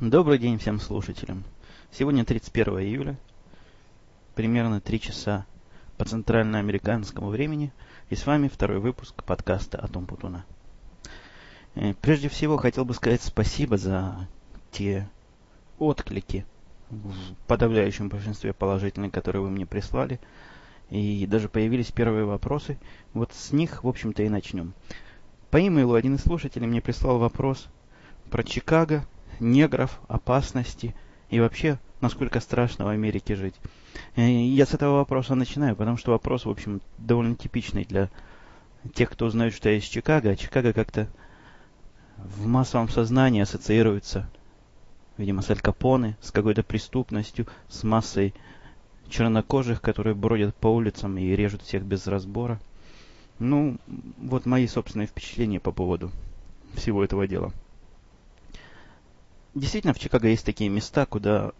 Добрый 0.00 0.36
день 0.36 0.58
всем 0.58 0.78
слушателям. 0.78 1.42
Сегодня 1.90 2.22
31 2.22 2.80
июля, 2.80 3.16
примерно 4.34 4.78
3 4.78 5.00
часа 5.00 5.46
по 5.96 6.04
центральноамериканскому 6.04 7.30
времени, 7.30 7.72
и 8.10 8.14
с 8.14 8.26
вами 8.26 8.48
второй 8.48 8.78
выпуск 8.78 9.24
подкаста 9.24 9.82
«Атом 9.82 10.04
Путуна». 10.04 10.44
Э, 11.76 11.94
прежде 11.94 12.28
всего, 12.28 12.58
хотел 12.58 12.84
бы 12.84 12.92
сказать 12.92 13.22
спасибо 13.22 13.78
за 13.78 14.28
те 14.70 15.08
отклики 15.78 16.44
в 16.90 17.14
подавляющем 17.46 18.10
большинстве 18.10 18.52
положительные, 18.52 19.10
которые 19.10 19.40
вы 19.40 19.48
мне 19.48 19.64
прислали. 19.64 20.20
И 20.90 21.26
даже 21.26 21.48
появились 21.48 21.90
первые 21.90 22.26
вопросы. 22.26 22.78
Вот 23.14 23.32
с 23.32 23.50
них, 23.50 23.82
в 23.82 23.88
общем-то, 23.88 24.22
и 24.22 24.28
начнем. 24.28 24.74
По 25.50 25.66
имейлу 25.66 25.94
один 25.94 26.16
из 26.16 26.20
слушателей 26.20 26.66
мне 26.66 26.82
прислал 26.82 27.18
вопрос 27.18 27.68
про 28.30 28.42
Чикаго, 28.44 29.06
негров, 29.40 30.00
опасности 30.08 30.94
и 31.30 31.40
вообще, 31.40 31.78
насколько 32.00 32.40
страшно 32.40 32.84
в 32.84 32.88
Америке 32.88 33.36
жить. 33.36 33.54
И 34.16 34.22
я 34.22 34.66
с 34.66 34.74
этого 34.74 34.96
вопроса 34.98 35.34
начинаю, 35.34 35.76
потому 35.76 35.96
что 35.96 36.12
вопрос, 36.12 36.44
в 36.44 36.50
общем, 36.50 36.80
довольно 36.98 37.34
типичный 37.34 37.84
для 37.84 38.10
тех, 38.94 39.10
кто 39.10 39.28
знает, 39.30 39.54
что 39.54 39.68
я 39.68 39.76
из 39.78 39.84
Чикаго. 39.84 40.30
А 40.30 40.36
Чикаго 40.36 40.72
как-то 40.72 41.08
в 42.16 42.46
массовом 42.46 42.88
сознании 42.88 43.42
ассоциируется, 43.42 44.28
видимо, 45.18 45.42
с 45.42 45.50
Аль 45.50 45.60
Капоне, 45.60 46.16
с 46.20 46.30
какой-то 46.30 46.62
преступностью, 46.62 47.46
с 47.68 47.82
массой 47.84 48.34
чернокожих, 49.08 49.80
которые 49.80 50.14
бродят 50.14 50.54
по 50.56 50.68
улицам 50.68 51.18
и 51.18 51.36
режут 51.36 51.62
всех 51.62 51.84
без 51.84 52.06
разбора. 52.06 52.60
Ну, 53.38 53.76
вот 54.18 54.46
мои 54.46 54.66
собственные 54.66 55.08
впечатления 55.08 55.60
по 55.60 55.72
поводу 55.72 56.10
всего 56.74 57.04
этого 57.04 57.26
дела. 57.26 57.52
Действительно, 59.56 59.94
в 59.94 59.98
Чикаго 59.98 60.28
есть 60.28 60.44
такие 60.44 60.68
места, 60.68 61.06
куда 61.06 61.52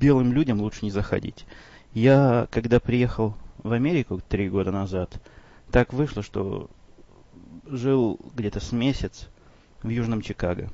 белым 0.00 0.32
людям 0.32 0.62
лучше 0.62 0.86
не 0.86 0.90
заходить. 0.90 1.44
Я, 1.92 2.48
когда 2.50 2.80
приехал 2.80 3.34
в 3.58 3.72
Америку 3.72 4.22
три 4.26 4.48
года 4.48 4.72
назад, 4.72 5.20
так 5.70 5.92
вышло, 5.92 6.22
что 6.22 6.70
жил 7.66 8.18
где-то 8.34 8.60
с 8.60 8.72
месяц 8.72 9.28
в 9.82 9.90
Южном 9.90 10.22
Чикаго. 10.22 10.70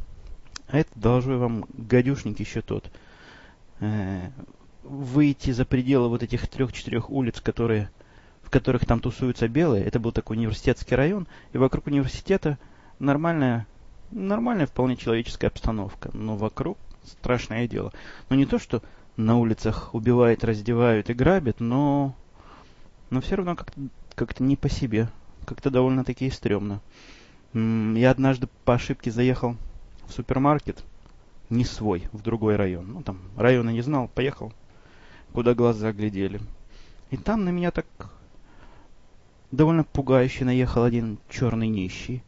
А 0.68 0.78
это, 0.78 0.90
должу 0.94 1.32
я 1.32 1.38
вам, 1.38 1.64
гадюшник 1.72 2.38
еще 2.38 2.62
тот. 2.62 2.88
Э, 3.80 4.30
выйти 4.84 5.50
за 5.50 5.64
пределы 5.64 6.08
вот 6.08 6.22
этих 6.22 6.46
трех-четырех 6.46 7.10
улиц, 7.10 7.40
которые, 7.40 7.90
в 8.40 8.50
которых 8.50 8.86
там 8.86 9.00
тусуются 9.00 9.48
белые, 9.48 9.84
это 9.84 9.98
был 9.98 10.12
такой 10.12 10.36
университетский 10.36 10.94
район, 10.94 11.26
и 11.52 11.58
вокруг 11.58 11.88
университета 11.88 12.56
нормальная 13.00 13.66
нормальная 14.14 14.66
вполне 14.66 14.96
человеческая 14.96 15.48
обстановка, 15.48 16.10
но 16.12 16.36
вокруг 16.36 16.78
страшное 17.04 17.68
дело. 17.68 17.92
Но 18.28 18.36
не 18.36 18.46
то, 18.46 18.58
что 18.58 18.82
на 19.16 19.36
улицах 19.38 19.94
убивают, 19.94 20.44
раздевают 20.44 21.10
и 21.10 21.14
грабят, 21.14 21.60
но, 21.60 22.14
но 23.10 23.20
все 23.20 23.36
равно 23.36 23.56
как-то 23.56 23.80
как 24.14 24.38
не 24.40 24.56
по 24.56 24.68
себе, 24.68 25.08
как-то 25.44 25.70
довольно-таки 25.70 26.30
стрёмно. 26.30 26.80
Я 27.52 28.10
однажды 28.10 28.48
по 28.64 28.74
ошибке 28.74 29.10
заехал 29.10 29.56
в 30.06 30.12
супермаркет, 30.12 30.84
не 31.50 31.64
свой, 31.64 32.04
в 32.12 32.22
другой 32.22 32.56
район. 32.56 32.92
Ну, 32.92 33.02
там, 33.02 33.20
района 33.36 33.70
не 33.70 33.80
знал, 33.80 34.08
поехал, 34.08 34.52
куда 35.32 35.54
глаза 35.54 35.92
глядели. 35.92 36.40
И 37.10 37.16
там 37.16 37.44
на 37.44 37.50
меня 37.50 37.70
так 37.70 37.86
довольно 39.50 39.84
пугающе 39.84 40.44
наехал 40.44 40.82
один 40.82 41.18
черный 41.28 41.68
нищий. 41.68 42.22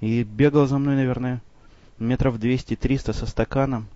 И 0.00 0.22
бегал 0.22 0.66
за 0.66 0.78
мной, 0.78 0.96
наверное, 0.96 1.42
метров 1.98 2.36
200-300 2.36 3.12
со 3.12 3.26
стаканом 3.26 3.86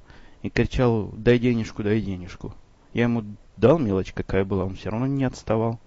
и 0.42 0.50
кричал 0.50 1.11
«дай 1.16 1.38
денежку, 1.38 1.83
дай 1.83 2.00
денежку». 2.00 2.55
Я 2.92 3.05
ему 3.05 3.24
дал 3.56 3.78
мелочь, 3.78 4.12
какая 4.12 4.44
была, 4.44 4.64
он 4.64 4.77
все 4.77 4.91
равно 4.91 5.06
не 5.06 5.24
отставал. 5.24 5.80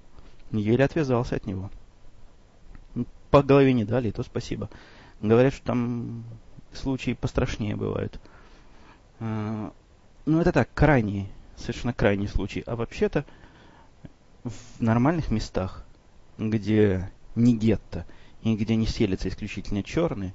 Еле 0.51 0.83
отвязался 0.83 1.35
от 1.35 1.45
него. 1.45 1.69
По 3.29 3.43
голове 3.43 3.73
не 3.73 3.85
дали, 3.85 4.11
то 4.11 4.23
спасибо. 4.23 4.69
Говорят, 5.21 5.53
что 5.53 5.65
там 5.67 6.23
случаи 6.73 7.13
пострашнее 7.13 7.75
бывают. 7.75 8.19
А, 9.19 9.71
ну, 10.25 10.41
это 10.41 10.51
так, 10.51 10.69
крайний, 10.73 11.29
совершенно 11.57 11.93
крайний 11.93 12.27
случай. 12.27 12.63
А 12.65 12.75
вообще-то 12.75 13.25
в 14.43 14.53
нормальных 14.79 15.31
местах, 15.31 15.85
где 16.37 17.11
не 17.35 17.55
гетто, 17.55 18.05
и 18.53 18.55
где 18.55 18.75
не 18.75 18.85
селятся 18.85 19.29
исключительно 19.29 19.83
черные, 19.83 20.33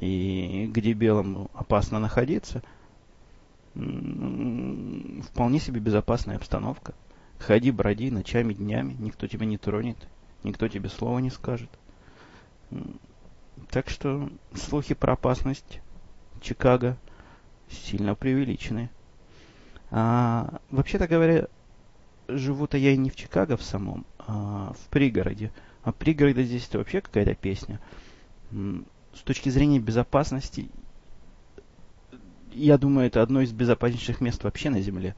и 0.00 0.66
где 0.72 0.92
белому 0.92 1.50
опасно 1.54 1.98
находиться, 1.98 2.62
вполне 3.74 5.60
себе 5.60 5.80
безопасная 5.80 6.36
обстановка. 6.36 6.94
Ходи, 7.38 7.70
броди 7.70 8.10
ночами, 8.10 8.52
днями, 8.52 8.96
никто 8.98 9.26
тебя 9.26 9.46
не 9.46 9.58
тронет, 9.58 9.96
никто 10.42 10.68
тебе 10.68 10.88
слова 10.88 11.18
не 11.18 11.30
скажет. 11.30 11.70
Так 13.70 13.88
что 13.88 14.30
слухи 14.54 14.94
про 14.94 15.14
опасность 15.14 15.80
Чикаго 16.40 16.96
сильно 17.68 18.14
преувеличены. 18.14 18.90
А, 19.90 20.60
вообще-то 20.70 21.08
говоря, 21.08 21.46
живу-то 22.28 22.76
я 22.76 22.92
и 22.92 22.96
не 22.96 23.10
в 23.10 23.16
Чикаго 23.16 23.56
в 23.56 23.62
самом, 23.62 24.06
а 24.18 24.72
в 24.72 24.88
пригороде. 24.88 25.52
А 25.82 25.92
пригороды 25.92 26.44
здесь 26.44 26.66
это 26.68 26.78
вообще 26.78 27.00
какая-то 27.00 27.34
песня. 27.34 27.80
С 28.50 29.22
точки 29.24 29.48
зрения 29.48 29.78
безопасности, 29.78 30.68
я 32.52 32.78
думаю, 32.78 33.06
это 33.06 33.22
одно 33.22 33.40
из 33.40 33.52
безопаснейших 33.52 34.20
мест 34.20 34.44
вообще 34.44 34.70
на 34.70 34.80
Земле. 34.80 35.14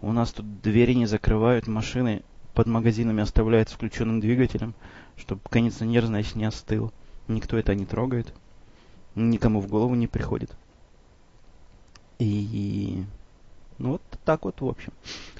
У 0.00 0.12
нас 0.12 0.32
тут 0.32 0.60
двери 0.60 0.94
не 0.94 1.06
закрывают, 1.06 1.66
машины 1.66 2.22
под 2.52 2.66
магазинами 2.66 3.22
оставляют 3.22 3.68
с 3.68 3.72
включенным 3.72 4.20
двигателем, 4.20 4.74
чтобы 5.16 5.40
кондиционер, 5.50 6.06
значит, 6.06 6.36
не 6.36 6.44
остыл. 6.44 6.92
Никто 7.26 7.56
это 7.56 7.74
не 7.74 7.86
трогает. 7.86 8.32
Никому 9.14 9.60
в 9.60 9.66
голову 9.66 9.94
не 9.94 10.06
приходит. 10.06 10.54
И... 12.18 13.04
Ну, 13.78 13.92
вот 13.92 14.02
так 14.24 14.44
вот, 14.44 14.60
в 14.60 14.66
общем. 14.66 14.92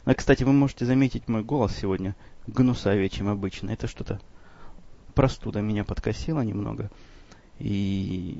А, 0.05 0.15
кстати, 0.15 0.43
вы 0.43 0.53
можете 0.53 0.87
заметить 0.87 1.29
мой 1.29 1.45
голос 1.45 1.77
сегодня 1.77 2.17
гнусавее, 2.47 3.09
чем 3.09 3.29
обычно. 3.29 3.71
Это 3.71 3.87
что-то 3.87 4.21
простуда 5.15 5.61
меня 5.61 5.85
подкосила 5.85 6.41
немного. 6.41 6.91
И 7.59 8.39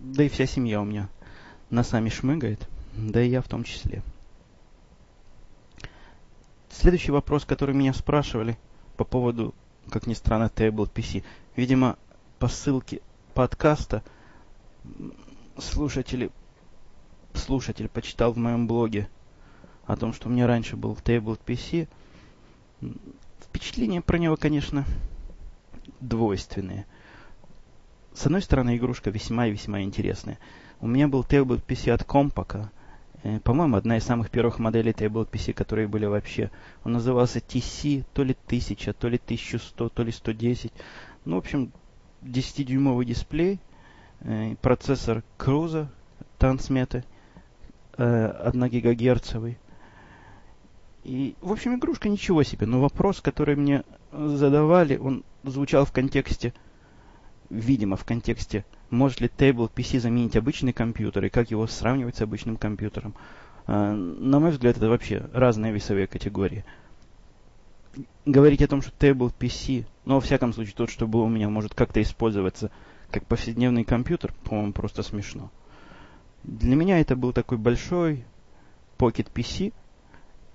да 0.00 0.24
и 0.24 0.28
вся 0.28 0.46
семья 0.46 0.80
у 0.80 0.84
меня 0.84 1.08
носами 1.70 2.08
шмыгает, 2.08 2.68
да 2.96 3.22
и 3.22 3.30
я 3.30 3.40
в 3.40 3.48
том 3.48 3.64
числе. 3.64 4.02
Следующий 6.70 7.12
вопрос, 7.12 7.44
который 7.44 7.74
меня 7.74 7.92
спрашивали 7.92 8.58
по 8.96 9.04
поводу, 9.04 9.54
как 9.90 10.06
ни 10.06 10.14
странно, 10.14 10.50
Table 10.54 10.90
PC. 10.90 11.22
Видимо, 11.54 11.96
по 12.38 12.48
ссылке 12.48 13.00
подкаста 13.34 14.02
слушатели, 15.58 16.30
слушатель 17.34 17.88
почитал 17.88 18.32
в 18.32 18.38
моем 18.38 18.66
блоге 18.66 19.08
о 19.86 19.96
том, 19.96 20.12
что 20.12 20.28
у 20.28 20.32
меня 20.32 20.46
раньше 20.46 20.76
был 20.76 20.94
Table 20.94 21.38
PC. 21.44 21.88
Впечатления 23.40 24.00
про 24.00 24.18
него, 24.18 24.36
конечно, 24.36 24.84
двойственные. 26.00 26.86
С 28.14 28.26
одной 28.26 28.42
стороны, 28.42 28.76
игрушка 28.76 29.10
весьма 29.10 29.46
и 29.46 29.52
весьма 29.52 29.82
интересная. 29.82 30.38
У 30.80 30.86
меня 30.86 31.08
был 31.08 31.22
Tablet 31.22 31.64
PC 31.64 31.92
от 31.92 32.02
Compaq. 32.02 32.68
Э, 33.22 33.40
по-моему, 33.40 33.76
одна 33.76 33.96
из 33.96 34.04
самых 34.04 34.30
первых 34.30 34.58
моделей 34.58 34.92
Tablet 34.92 35.30
PC, 35.30 35.52
которые 35.52 35.88
были 35.88 36.06
вообще. 36.06 36.50
Он 36.84 36.92
назывался 36.92 37.38
TC, 37.38 38.04
то 38.12 38.22
ли 38.22 38.36
1000, 38.46 38.92
то 38.92 39.08
ли 39.08 39.16
1100, 39.16 39.88
то 39.88 40.02
ли 40.02 40.12
110. 40.12 40.72
Ну, 41.24 41.36
в 41.36 41.38
общем, 41.38 41.72
10-дюймовый 42.22 43.04
дисплей, 43.04 43.60
э, 44.20 44.56
процессор 44.60 45.22
Transmeta, 46.38 47.04
э, 47.96 48.26
1 48.44 48.68
гигагерцовый. 48.68 49.58
И, 51.04 51.34
в 51.40 51.50
общем, 51.50 51.74
игрушка 51.74 52.08
ничего 52.08 52.42
себе. 52.42 52.66
Но 52.66 52.80
вопрос, 52.80 53.20
который 53.20 53.56
мне 53.56 53.82
задавали, 54.12 54.96
он 54.96 55.24
звучал 55.42 55.84
в 55.84 55.92
контексте, 55.92 56.54
видимо, 57.50 57.96
в 57.96 58.04
контексте, 58.04 58.64
может 58.90 59.20
ли 59.20 59.28
Table 59.28 59.70
PC 59.72 59.98
заменить 59.98 60.36
обычный 60.36 60.72
компьютер 60.72 61.24
и 61.24 61.30
как 61.30 61.50
его 61.50 61.66
сравнивать 61.66 62.16
с 62.16 62.22
обычным 62.22 62.56
компьютером. 62.56 63.14
А, 63.66 63.92
на 63.92 64.38
мой 64.38 64.50
взгляд, 64.50 64.76
это 64.76 64.88
вообще 64.88 65.28
разные 65.32 65.72
весовые 65.72 66.06
категории. 66.06 66.64
Говорить 68.24 68.62
о 68.62 68.68
том, 68.68 68.80
что 68.80 68.92
Table 68.92 69.32
PC, 69.36 69.86
ну, 70.04 70.14
во 70.14 70.20
всяком 70.20 70.52
случае, 70.52 70.74
тот, 70.76 70.90
что 70.90 71.06
был 71.06 71.22
у 71.22 71.28
меня, 71.28 71.48
может 71.48 71.74
как-то 71.74 72.00
использоваться 72.00 72.70
как 73.10 73.26
повседневный 73.26 73.84
компьютер, 73.84 74.32
по-моему, 74.44 74.72
просто 74.72 75.02
смешно. 75.02 75.50
Для 76.44 76.74
меня 76.74 77.00
это 77.00 77.14
был 77.14 77.32
такой 77.32 77.58
большой 77.58 78.24
Pocket 78.98 79.30
PC, 79.32 79.72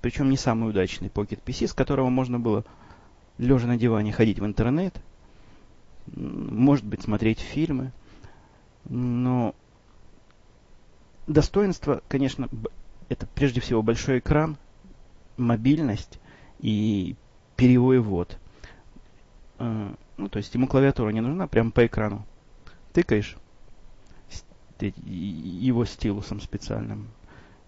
причем 0.01 0.29
не 0.29 0.37
самый 0.37 0.69
удачный 0.69 1.09
Pocket 1.09 1.41
PC, 1.43 1.67
с 1.67 1.73
которого 1.73 2.09
можно 2.09 2.39
было 2.39 2.63
лежа 3.37 3.67
на 3.67 3.77
диване 3.77 4.11
ходить 4.11 4.39
в 4.39 4.45
интернет, 4.45 4.99
может 6.15 6.85
быть, 6.85 7.01
смотреть 7.01 7.39
фильмы, 7.39 7.91
но 8.85 9.53
достоинство, 11.27 12.01
конечно, 12.07 12.47
это 13.09 13.27
прежде 13.27 13.61
всего 13.61 13.81
большой 13.81 14.19
экран, 14.19 14.57
мобильность 15.37 16.19
и 16.59 17.15
перевод. 17.55 18.37
Э, 19.59 19.93
ну, 20.17 20.29
то 20.29 20.37
есть 20.37 20.53
ему 20.55 20.67
клавиатура 20.67 21.09
не 21.09 21.21
нужна, 21.21 21.47
прямо 21.47 21.71
по 21.71 21.85
экрану. 21.85 22.25
Тыкаешь 22.93 23.37
его 24.79 25.85
стилусом 25.85 26.39
специальным. 26.39 27.07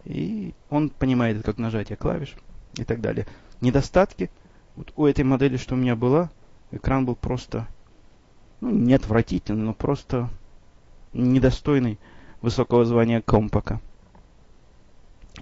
И 0.05 0.53
он 0.69 0.89
понимает, 0.89 1.43
как 1.43 1.57
нажатие 1.57 1.97
клавиш 1.97 2.35
и 2.77 2.83
так 2.83 3.01
далее. 3.01 3.27
Недостатки. 3.61 4.29
Вот 4.75 4.93
у 4.95 5.05
этой 5.05 5.23
модели, 5.23 5.57
что 5.57 5.75
у 5.75 5.77
меня 5.77 5.95
была, 5.95 6.29
экран 6.71 7.05
был 7.05 7.15
просто, 7.15 7.67
ну, 8.61 8.69
не 8.69 8.93
отвратительный, 8.93 9.63
но 9.63 9.73
просто 9.73 10.29
недостойный 11.13 11.99
высокого 12.41 12.85
звания 12.85 13.21
компака. 13.21 13.81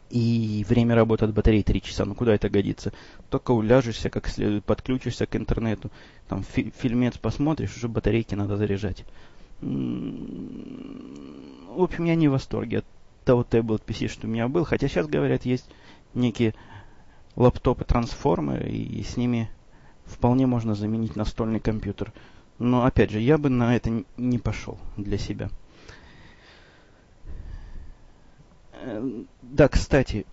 И 0.10 0.66
время 0.68 0.96
работы 0.96 1.26
от 1.26 1.34
батареи 1.34 1.62
3 1.64 1.82
часа. 1.82 2.06
Ну 2.06 2.16
куда 2.16 2.34
это 2.36 2.50
годится? 2.50 2.94
Только 3.30 3.52
уляжешься 3.52 4.10
как 4.10 4.28
следует, 4.28 4.64
подключишься 4.64 5.26
к 5.26 5.36
интернету, 5.36 5.92
там 6.28 6.44
фи- 6.44 6.74
фильмец 6.78 7.18
посмотришь, 7.18 7.76
уже 7.76 7.88
батарейки 7.88 8.36
надо 8.36 8.58
заряжать. 8.58 9.06
В 9.60 9.66
общем, 11.78 12.06
я 12.06 12.16
не 12.16 12.28
в 12.28 12.32
восторге 12.32 12.80
от 12.80 12.86
того 13.28 13.44
таблет 13.44 13.84
PC, 13.86 14.08
что 14.08 14.26
у 14.26 14.30
меня 14.30 14.48
был. 14.48 14.64
Хотя 14.64 14.88
сейчас, 14.88 15.06
говорят, 15.06 15.46
есть 15.46 15.70
некие 16.14 16.56
лаптопы-трансформеры, 17.36 18.70
и 18.70 19.04
с 19.04 19.18
ними 19.18 19.52
вполне 20.06 20.48
можно 20.48 20.76
заменить 20.76 21.18
настольный 21.18 21.60
компьютер. 21.60 22.14
Но, 22.58 22.86
опять 22.86 23.12
же, 23.12 23.20
я 23.20 23.38
бы 23.38 23.50
на 23.50 23.76
это 23.76 24.04
не 24.16 24.40
пошел 24.40 24.80
для 24.96 25.18
себя. 25.18 25.50
Эм, 28.82 29.28
да, 29.42 29.68
кстати, 29.68 30.26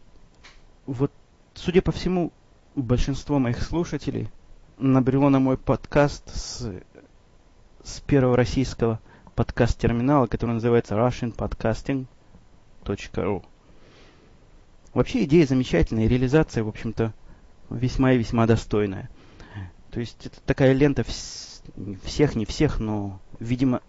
вот, 0.87 1.11
судя 1.55 1.83
по 1.83 1.91
всему, 1.91 2.33
большинство 2.77 3.41
моих 3.41 3.61
слушателей 3.61 4.29
набрело 4.79 5.31
на 5.31 5.41
мой 5.41 5.59
подкаст 5.59 6.31
с, 6.35 6.73
с 7.83 8.01
первого 8.01 8.37
российского 8.37 9.01
подкаст-терминала, 9.35 10.29
который 10.29 10.53
называется 10.53 10.95
russianpodcasting.ru. 12.85 13.45
Вообще 14.93 15.25
идея 15.25 15.47
замечательная, 15.47 16.09
реализация, 16.09 16.63
в 16.63 16.69
общем-то, 16.69 17.13
весьма 17.71 18.13
и 18.13 18.19
весьма 18.19 18.47
достойная. 18.47 19.11
То 19.91 20.01
есть 20.01 20.27
это 20.27 20.41
такая 20.47 20.73
лента 20.73 21.05
всех, 22.05 22.37
не 22.37 22.45
всех, 22.45 22.79
но, 22.79 23.21
видимо, 23.41 23.81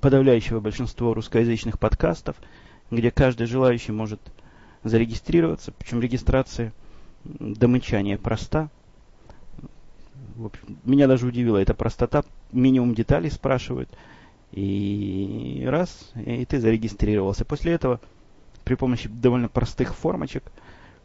подавляющего 0.00 0.60
большинства 0.60 1.14
русскоязычных 1.14 1.78
подкастов– 1.78 2.36
где 2.90 3.10
каждый 3.10 3.46
желающий 3.46 3.92
может 3.92 4.20
зарегистрироваться, 4.84 5.72
причем 5.72 6.00
регистрация 6.00 6.72
до 7.24 7.68
мычания 7.68 8.16
проста. 8.16 8.70
В 10.36 10.46
общем, 10.46 10.78
меня 10.84 11.06
даже 11.08 11.26
удивила 11.26 11.58
эта 11.58 11.74
простота. 11.74 12.24
Минимум 12.52 12.94
деталей 12.94 13.30
спрашивают. 13.30 13.90
И 14.52 15.64
раз, 15.66 16.12
и 16.14 16.44
ты 16.46 16.60
зарегистрировался. 16.60 17.44
После 17.44 17.72
этого 17.72 18.00
при 18.68 18.74
помощи 18.74 19.08
довольно 19.08 19.48
простых 19.48 19.94
формочек 19.94 20.42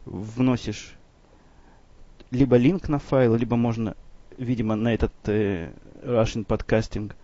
вносишь 0.04 0.96
либо 2.30 2.58
линк 2.58 2.90
на 2.90 2.98
файл, 2.98 3.36
либо 3.36 3.56
можно, 3.56 3.96
видимо, 4.36 4.74
на 4.74 4.92
этот 4.92 5.14
э, 5.28 5.72
Russian 6.02 6.44
Podcasting 6.44 7.14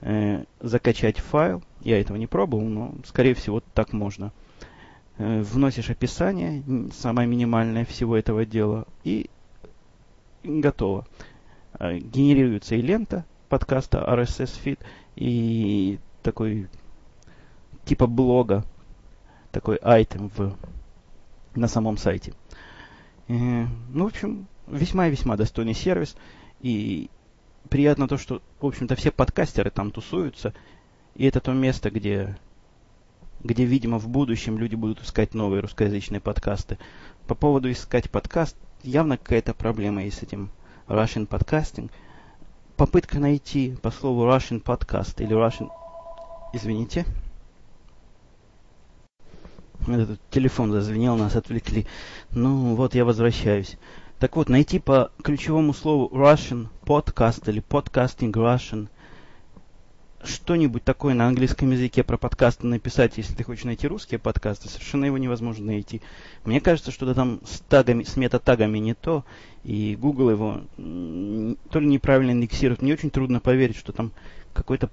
э, 0.00 0.44
закачать 0.60 1.18
файл. 1.18 1.62
Я 1.82 2.00
этого 2.00 2.16
не 2.16 2.26
пробовал, 2.26 2.64
но, 2.64 2.94
скорее 3.04 3.34
всего, 3.34 3.62
так 3.74 3.92
можно. 3.92 4.32
Э, 5.18 5.42
вносишь 5.42 5.90
описание, 5.90 6.62
самое 6.94 7.28
минимальное 7.28 7.84
всего 7.84 8.16
этого 8.16 8.46
дела, 8.46 8.86
и 9.04 9.28
готово. 10.42 11.06
Э, 11.78 11.98
генерируется 11.98 12.76
и 12.76 12.80
лента 12.80 13.26
подкаста 13.50 13.98
RSS 14.08 14.58
feed, 14.64 14.78
и 15.16 15.98
такой 16.22 16.66
типа 17.84 18.06
блога, 18.06 18.64
такой 19.50 19.76
айтем 19.76 20.30
в, 20.36 20.56
на 21.54 21.68
самом 21.68 21.96
сайте. 21.96 22.34
Э, 23.28 23.66
ну, 23.90 24.04
в 24.04 24.08
общем, 24.08 24.46
весьма 24.66 25.08
и 25.08 25.10
весьма 25.10 25.36
достойный 25.36 25.74
сервис. 25.74 26.16
И 26.60 27.10
приятно 27.68 28.08
то, 28.08 28.18
что, 28.18 28.42
в 28.60 28.66
общем-то, 28.66 28.96
все 28.96 29.10
подкастеры 29.10 29.70
там 29.70 29.90
тусуются. 29.90 30.54
И 31.14 31.26
это 31.26 31.40
то 31.40 31.52
место, 31.52 31.90
где, 31.90 32.36
где, 33.42 33.64
видимо, 33.64 33.98
в 33.98 34.08
будущем 34.08 34.58
люди 34.58 34.74
будут 34.74 35.02
искать 35.02 35.34
новые 35.34 35.60
русскоязычные 35.60 36.20
подкасты. 36.20 36.78
По 37.26 37.34
поводу 37.34 37.70
искать 37.70 38.10
подкаст, 38.10 38.56
явно 38.82 39.16
какая-то 39.16 39.54
проблема 39.54 40.04
есть 40.04 40.18
с 40.18 40.22
этим 40.22 40.50
Russian 40.88 41.28
Podcasting. 41.28 41.90
Попытка 42.76 43.18
найти 43.18 43.76
по 43.82 43.90
слову 43.90 44.24
Russian 44.26 44.62
Podcast 44.62 45.22
или 45.22 45.36
Russian... 45.36 45.70
Извините. 46.52 47.04
Этот 49.86 50.20
телефон 50.30 50.72
зазвенел, 50.72 51.16
нас 51.16 51.36
отвлекли. 51.36 51.86
Ну, 52.32 52.74
вот 52.74 52.94
я 52.94 53.04
возвращаюсь. 53.04 53.78
Так 54.18 54.36
вот, 54.36 54.50
найти 54.50 54.78
по 54.78 55.10
ключевому 55.22 55.72
слову 55.72 56.14
Russian 56.14 56.68
podcast 56.84 57.48
или 57.50 57.62
podcasting 57.62 58.32
Russian 58.32 58.88
что-нибудь 60.22 60.84
такое 60.84 61.14
на 61.14 61.26
английском 61.26 61.70
языке 61.70 62.02
про 62.02 62.18
подкасты 62.18 62.66
написать, 62.66 63.16
если 63.16 63.34
ты 63.34 63.42
хочешь 63.42 63.64
найти 63.64 63.86
русские 63.88 64.18
подкасты, 64.18 64.68
совершенно 64.68 65.06
его 65.06 65.16
невозможно 65.16 65.64
найти. 65.64 66.02
Мне 66.44 66.60
кажется, 66.60 66.90
что-то 66.90 67.14
там 67.14 67.40
с 67.46 67.60
тагами, 67.60 68.04
с 68.04 68.18
метатагами 68.18 68.76
не 68.76 68.92
то, 68.92 69.24
и 69.64 69.96
Google 69.98 70.28
его 70.28 70.60
то 70.76 71.80
ли 71.80 71.86
неправильно 71.86 72.32
индексирует. 72.32 72.82
Мне 72.82 72.92
очень 72.92 73.10
трудно 73.10 73.40
поверить, 73.40 73.76
что 73.76 73.92
там 73.92 74.12
какой-то 74.52 74.90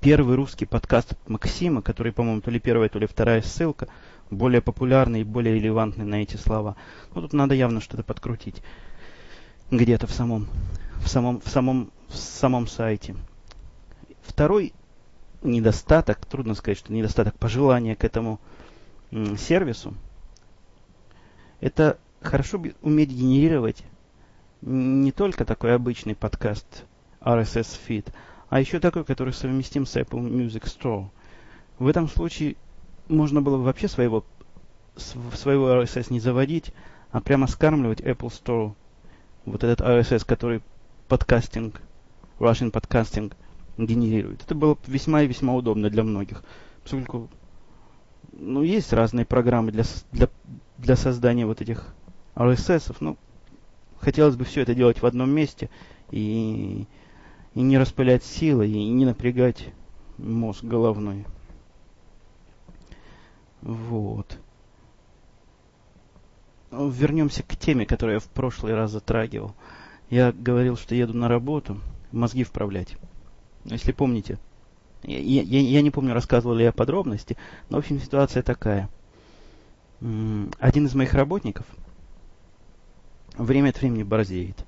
первый 0.00 0.36
русский 0.36 0.64
подкаст 0.64 1.12
Максима, 1.26 1.82
который, 1.82 2.12
по-моему, 2.12 2.40
то 2.40 2.50
ли 2.50 2.58
первая, 2.58 2.88
то 2.88 2.98
ли 2.98 3.06
вторая 3.06 3.42
ссылка– 3.42 3.88
более 4.34 4.60
популярный 4.60 5.22
и 5.22 5.24
более 5.24 5.54
релевантный 5.54 6.04
на 6.04 6.16
эти 6.22 6.36
слова. 6.36 6.76
Ну, 7.14 7.22
тут 7.22 7.32
надо 7.32 7.54
явно 7.54 7.80
что-то 7.80 8.02
подкрутить 8.02 8.62
где-то 9.70 10.06
в 10.06 10.12
самом, 10.12 10.48
в 10.98 11.08
самом, 11.08 11.40
в 11.40 11.48
самом, 11.48 11.90
в 12.08 12.16
самом 12.16 12.66
сайте. 12.66 13.16
Второй 14.22 14.72
недостаток, 15.42 16.24
трудно 16.26 16.54
сказать, 16.54 16.78
что 16.78 16.92
недостаток 16.92 17.38
пожелания 17.38 17.96
к 17.96 18.04
этому 18.04 18.40
сервису, 19.38 19.94
это 21.60 21.98
хорошо 22.20 22.62
уметь 22.82 23.10
генерировать 23.10 23.84
не 24.62 25.12
только 25.12 25.44
такой 25.44 25.74
обычный 25.74 26.14
подкаст 26.14 26.84
RSS 27.20 27.78
feed, 27.86 28.12
а 28.48 28.60
еще 28.60 28.80
такой, 28.80 29.04
который 29.04 29.32
совместим 29.32 29.86
с 29.86 29.96
Apple 29.96 30.20
Music 30.20 30.64
Store. 30.64 31.08
В 31.78 31.86
этом 31.86 32.08
случае 32.08 32.56
можно 33.08 33.42
было 33.42 33.58
бы 33.58 33.64
вообще 33.64 33.88
своего, 33.88 34.24
своего 34.96 35.70
RSS 35.70 36.06
не 36.10 36.20
заводить, 36.20 36.72
а 37.10 37.20
прямо 37.20 37.46
скармливать 37.46 38.00
Apple 38.00 38.30
Store 38.30 38.74
вот 39.44 39.64
этот 39.64 39.80
RSS, 39.80 40.24
который 40.24 40.62
подкастинг, 41.08 41.80
Russian 42.38 42.70
подкастинг 42.70 43.36
генерирует. 43.76 44.42
Это 44.42 44.54
было 44.54 44.78
весьма 44.86 45.22
и 45.22 45.26
весьма 45.26 45.54
удобно 45.54 45.90
для 45.90 46.02
многих, 46.02 46.42
поскольку 46.82 47.28
ну, 48.32 48.62
есть 48.62 48.92
разные 48.92 49.24
программы 49.24 49.72
для, 49.72 49.84
для, 50.12 50.28
для 50.78 50.96
создания 50.96 51.46
вот 51.46 51.60
этих 51.60 51.94
RSS, 52.34 52.96
но 53.00 53.16
хотелось 54.00 54.36
бы 54.36 54.44
все 54.44 54.62
это 54.62 54.74
делать 54.74 55.02
в 55.02 55.06
одном 55.06 55.30
месте 55.30 55.70
и, 56.10 56.86
и 57.54 57.60
не 57.60 57.78
распылять 57.78 58.24
силы, 58.24 58.68
и 58.68 58.88
не 58.88 59.04
напрягать 59.04 59.68
мозг 60.18 60.64
головной. 60.64 61.26
Вот. 63.62 64.38
Вернемся 66.90 67.42
к 67.42 67.56
теме, 67.56 67.86
которую 67.86 68.14
я 68.14 68.20
в 68.20 68.26
прошлый 68.26 68.74
раз 68.74 68.90
затрагивал. 68.90 69.54
Я 70.10 70.32
говорил, 70.32 70.76
что 70.76 70.94
еду 70.94 71.16
на 71.16 71.28
работу 71.28 71.80
мозги 72.12 72.44
вправлять. 72.44 72.96
Если 73.64 73.92
помните, 73.92 74.38
я, 75.02 75.18
я, 75.18 75.60
я 75.60 75.82
не 75.82 75.90
помню, 75.90 76.14
рассказывал 76.14 76.54
ли 76.54 76.64
я 76.64 76.72
подробности, 76.72 77.36
но, 77.68 77.76
в 77.76 77.80
общем, 77.80 78.00
ситуация 78.00 78.42
такая. 78.42 78.88
Один 80.00 80.86
из 80.86 80.94
моих 80.94 81.14
работников 81.14 81.66
время 83.36 83.70
от 83.70 83.80
времени 83.80 84.02
борзеет. 84.02 84.64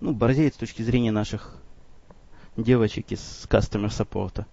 Ну, 0.00 0.12
борзеет 0.12 0.54
с 0.54 0.58
точки 0.58 0.82
зрения 0.82 1.12
наших 1.12 1.56
девочек 2.56 3.12
из 3.12 3.46
customer 3.48 3.88
support. 3.88 4.44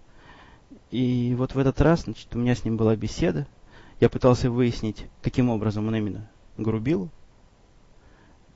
И 0.91 1.33
вот 1.37 1.55
в 1.55 1.59
этот 1.59 1.79
раз, 1.81 2.03
значит, 2.03 2.35
у 2.35 2.39
меня 2.39 2.55
с 2.55 2.63
ним 2.63 2.77
была 2.77 2.95
беседа, 2.95 3.47
я 3.99 4.09
пытался 4.09 4.49
выяснить, 4.49 5.05
каким 5.21 5.49
образом 5.49 5.87
он 5.87 5.95
именно 5.95 6.29
грубил 6.59 7.09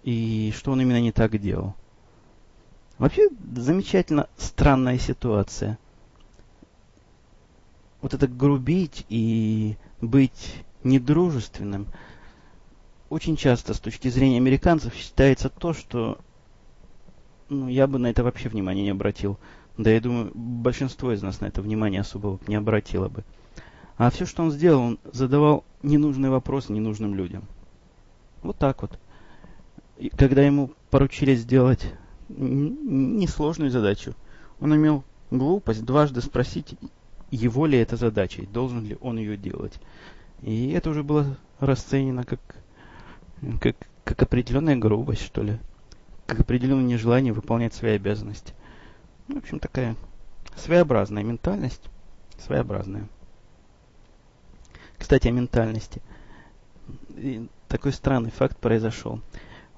и 0.04 0.54
что 0.56 0.72
он 0.72 0.82
именно 0.82 1.02
не 1.02 1.12
так 1.12 1.40
делал. 1.40 1.76
Вообще, 2.98 3.30
замечательно 3.56 4.28
странная 4.38 5.00
ситуация. 5.00 5.78
Вот 8.02 8.14
это 8.14 8.28
грубить 8.28 9.06
и 9.10 9.78
быть 10.02 10.64
недружественным, 10.84 11.88
очень 13.10 13.38
часто 13.38 13.74
с 13.74 13.80
точки 13.80 14.10
зрения 14.10 14.38
американцев 14.38 14.94
считается 14.94 15.50
то, 15.50 15.74
что 15.74 16.18
ну, 17.50 17.68
я 17.68 17.88
бы 17.88 18.00
на 18.00 18.08
это 18.08 18.24
вообще 18.24 18.50
внимания 18.50 18.84
не 18.84 18.90
обратил. 18.90 19.38
Да, 19.78 19.90
я 19.92 20.02
думаю, 20.02 20.32
большинство 20.34 21.12
из 21.14 21.22
нас 21.22 21.40
на 21.40 21.46
это 21.46 21.62
внимание 21.62 22.02
особо 22.02 22.40
не 22.48 22.56
обратило 22.56 23.10
бы. 23.10 23.24
А 23.98 24.10
все, 24.10 24.26
что 24.26 24.44
он 24.44 24.52
сделал, 24.52 24.82
он 24.82 25.00
задавал 25.12 25.64
ненужные 25.84 26.32
вопросы 26.32 26.74
ненужным 26.74 27.16
людям. 27.16 27.44
Вот 28.44 28.58
так 28.58 28.82
вот. 28.82 29.00
И 29.98 30.10
когда 30.10 30.42
ему 30.42 30.72
поручили 30.92 31.34
сделать 31.34 31.94
несложную 32.30 33.72
задачу, 33.72 34.14
он 34.60 34.76
имел 34.76 35.04
глупость 35.32 35.86
дважды 35.86 36.22
спросить, 36.22 36.76
его 37.32 37.66
ли 37.66 37.80
это 37.80 37.96
задача, 37.96 38.42
и 38.42 38.46
должен 38.46 38.86
ли 38.86 38.98
он 39.02 39.18
ее 39.18 39.38
делать. 39.38 39.80
И 40.42 40.72
это 40.72 40.90
уже 40.90 41.04
было 41.04 41.38
расценено 41.60 42.26
как, 42.26 42.40
как, 43.62 43.76
как 44.04 44.22
определенная 44.22 44.76
грубость, 44.76 45.24
что 45.24 45.42
ли. 45.42 45.58
Как 46.28 46.42
определенное 46.42 46.86
нежелание 46.86 47.34
выполнять 47.34 47.74
свои 47.74 47.94
обязанности. 47.94 48.54
В 49.28 49.38
общем, 49.38 49.60
такая 49.60 49.96
своеобразная 50.56 51.24
ментальность. 51.24 51.84
Своеобразная. 52.40 53.08
Кстати, 54.98 55.28
о 55.28 55.32
ментальности. 55.32 56.02
Такой 57.74 57.92
странный 57.92 58.30
факт 58.30 58.56
произошел. 58.56 59.20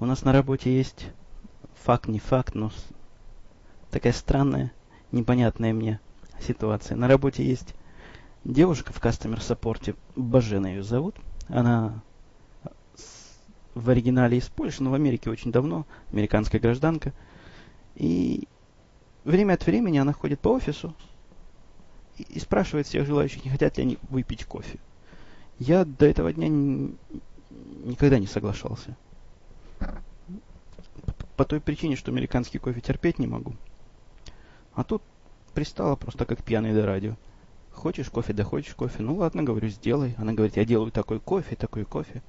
У 0.02 0.06
нас 0.06 0.26
на 0.26 0.34
работе 0.34 0.76
есть 0.78 1.08
факт, 1.76 2.10
не 2.10 2.20
факт, 2.20 2.54
но 2.54 2.70
такая 3.90 4.12
странная, 4.12 4.74
непонятная 5.14 5.72
мне 5.72 6.02
ситуация. 6.42 6.98
На 6.98 7.08
работе 7.08 7.46
есть 7.46 7.74
девушка 8.44 8.92
в 8.92 9.00
кастомер 9.00 9.40
саппорте, 9.40 9.96
Бажена 10.18 10.72
ее 10.72 10.84
зовут. 10.84 11.16
Она 11.48 12.04
в 13.76 13.90
оригинале 13.90 14.40
из 14.40 14.50
Польши, 14.50 14.84
но 14.84 14.92
в 14.92 14.96
Америке 14.96 15.30
очень 15.30 15.54
давно, 15.54 15.88
американская 16.12 16.60
гражданка. 16.60 17.14
И 17.96 18.46
время 19.24 19.54
от 19.54 19.66
времени 19.66 20.00
она 20.00 20.12
ходит 20.12 20.42
по 20.42 20.50
офису 20.50 20.94
и, 22.18 22.24
и 22.24 22.40
спрашивает 22.42 22.88
всех 22.88 23.06
желающих, 23.06 23.46
не 23.46 23.52
хотят 23.52 23.78
ли 23.78 23.84
они 23.84 23.98
выпить 24.10 24.44
кофе. 24.44 24.80
Я 25.60 25.86
до 25.86 26.06
этого 26.06 26.34
дня 26.34 26.50
никогда 27.84 28.20
не 28.20 28.28
соглашался. 28.28 28.96
По 31.38 31.46
той 31.46 31.60
причине, 31.60 31.96
что 31.96 32.12
американский 32.12 32.60
кофе 32.60 32.82
терпеть 32.82 33.20
не 33.20 33.28
могу. 33.28 33.54
А 34.74 34.84
тут 34.84 35.02
пристала 35.54 35.96
просто 35.96 36.26
как 36.26 36.44
пьяный 36.44 36.74
до 36.74 36.86
радио. 36.86 37.16
Хочешь 37.72 38.10
кофе, 38.10 38.34
да 38.34 38.44
хочешь 38.44 38.74
кофе. 38.74 39.04
Ну 39.04 39.16
ладно, 39.16 39.44
говорю, 39.44 39.68
сделай. 39.68 40.16
Она 40.18 40.34
говорит, 40.34 40.56
я 40.56 40.66
делаю 40.66 40.92
такой 40.92 41.20
кофе, 41.20 41.56
такой 41.56 41.84
кофе. 41.84 42.22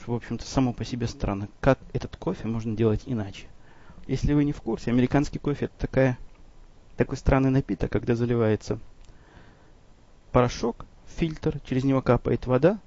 Что, 0.00 0.12
в 0.12 0.16
общем-то, 0.16 0.46
само 0.46 0.72
по 0.72 0.84
себе 0.84 1.06
странно. 1.06 1.48
Как 1.60 1.78
этот 1.92 2.16
кофе 2.16 2.46
можно 2.46 2.76
делать 2.76 3.02
иначе? 3.06 3.46
Если 4.06 4.32
вы 4.32 4.44
не 4.44 4.52
в 4.52 4.62
курсе, 4.62 4.90
американский 4.90 5.38
кофе 5.38 5.66
это 5.66 5.74
такая, 5.78 6.18
такой 6.96 7.16
странный 7.16 7.50
напиток, 7.50 7.90
когда 7.92 8.14
заливается 8.14 8.78
порошок, 10.32 10.86
фильтр, 11.16 11.60
через 11.60 11.84
него 11.84 12.02
капает 12.02 12.46
вода, 12.46 12.78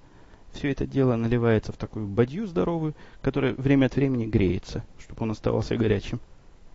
все 0.54 0.72
это 0.72 0.86
дело 0.86 1.16
наливается 1.16 1.72
в 1.72 1.78
такую 1.78 2.08
бадью 2.08 2.48
здоровую, 2.48 2.94
которая 3.22 3.54
время 3.56 3.88
от 3.88 3.96
времени 3.96 4.26
греется, 4.26 4.84
чтобы 5.00 5.24
он 5.24 5.32
оставался 5.32 5.76
горячим. 5.76 6.20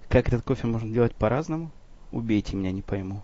Как 0.09 0.29
этот 0.29 0.43
кофе 0.43 0.67
можно 0.67 0.93
делать 0.93 1.15
по-разному? 1.15 1.71
Убейте 2.13 2.57
меня, 2.57 2.73
не 2.73 2.83
пойму. 2.83 3.23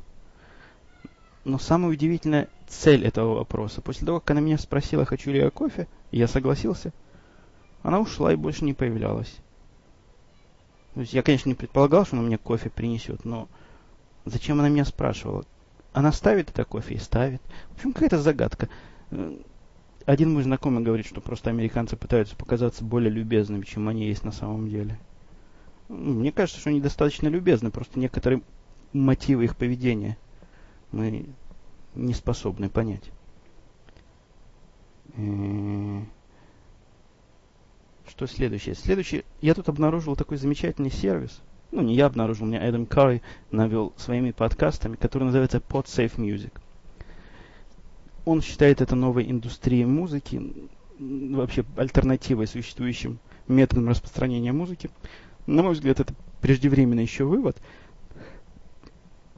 Но 1.44 1.58
самая 1.58 1.90
удивительная 1.90 2.48
цель 2.68 3.04
этого 3.04 3.34
вопроса. 3.34 3.80
После 3.82 4.06
того, 4.06 4.20
как 4.20 4.32
она 4.32 4.40
меня 4.40 4.58
спросила, 4.58 5.04
хочу 5.04 5.30
ли 5.30 5.38
я 5.38 5.50
кофе, 5.50 5.88
я 6.10 6.26
согласился, 6.28 6.92
она 7.82 8.00
ушла 8.00 8.32
и 8.32 8.36
больше 8.36 8.64
не 8.64 8.72
появлялась. 8.72 9.36
То 10.94 11.00
есть 11.00 11.12
я, 11.12 11.22
конечно, 11.22 11.48
не 11.48 11.54
предполагал, 11.54 12.06
что 12.06 12.16
она 12.16 12.24
мне 12.24 12.38
кофе 12.38 12.70
принесет, 12.70 13.24
но 13.24 13.48
зачем 14.24 14.60
она 14.60 14.68
меня 14.68 14.84
спрашивала? 14.84 15.44
Она 15.92 16.12
ставит 16.12 16.50
это 16.50 16.64
кофе 16.64 16.94
и 16.94 16.98
ставит. 16.98 17.42
В 17.70 17.76
общем, 17.76 17.92
какая-то 17.92 18.20
загадка. 18.20 18.68
Один 20.06 20.34
мой 20.34 20.42
знакомый 20.42 20.82
говорит, 20.82 21.06
что 21.06 21.20
просто 21.20 21.50
американцы 21.50 21.96
пытаются 21.96 22.36
показаться 22.36 22.84
более 22.84 23.10
любезными, 23.10 23.64
чем 23.64 23.88
они 23.88 24.06
есть 24.06 24.24
на 24.24 24.32
самом 24.32 24.68
деле. 24.68 24.98
Мне 25.88 26.30
кажется, 26.32 26.60
что 26.60 26.70
они 26.70 26.80
достаточно 26.80 27.28
любезны, 27.28 27.70
просто 27.70 27.98
некоторые 27.98 28.42
мотивы 28.92 29.44
их 29.44 29.56
поведения 29.56 30.16
мы 30.92 31.26
не 31.94 32.14
способны 32.14 32.68
понять. 32.68 33.10
Э, 35.16 36.02
что 38.08 38.26
следующее? 38.26 38.74
Следующее, 38.74 39.24
я 39.40 39.54
тут 39.54 39.68
обнаружил 39.68 40.16
такой 40.16 40.36
замечательный 40.36 40.90
сервис. 40.90 41.40
Ну, 41.72 41.82
не 41.82 41.94
я 41.94 42.06
обнаружил, 42.06 42.46
меня 42.46 42.62
Эдам 42.62 42.86
Карри 42.86 43.22
навел 43.50 43.92
своими 43.96 44.30
подкастами, 44.30 44.96
который 44.96 45.24
называется 45.24 45.58
PodSafe 45.58 46.16
Music. 46.16 46.52
Он 48.24 48.40
считает 48.42 48.80
это 48.80 48.94
новой 48.94 49.30
индустрией 49.30 49.84
музыки, 49.84 50.54
вообще 50.98 51.64
альтернативой 51.76 52.46
существующим 52.46 53.18
методам 53.48 53.88
распространения 53.88 54.52
музыки. 54.52 54.90
На 55.46 55.62
мой 55.62 55.74
взгляд, 55.74 56.00
это 56.00 56.14
преждевременный 56.40 57.02
еще 57.02 57.24
вывод. 57.24 57.56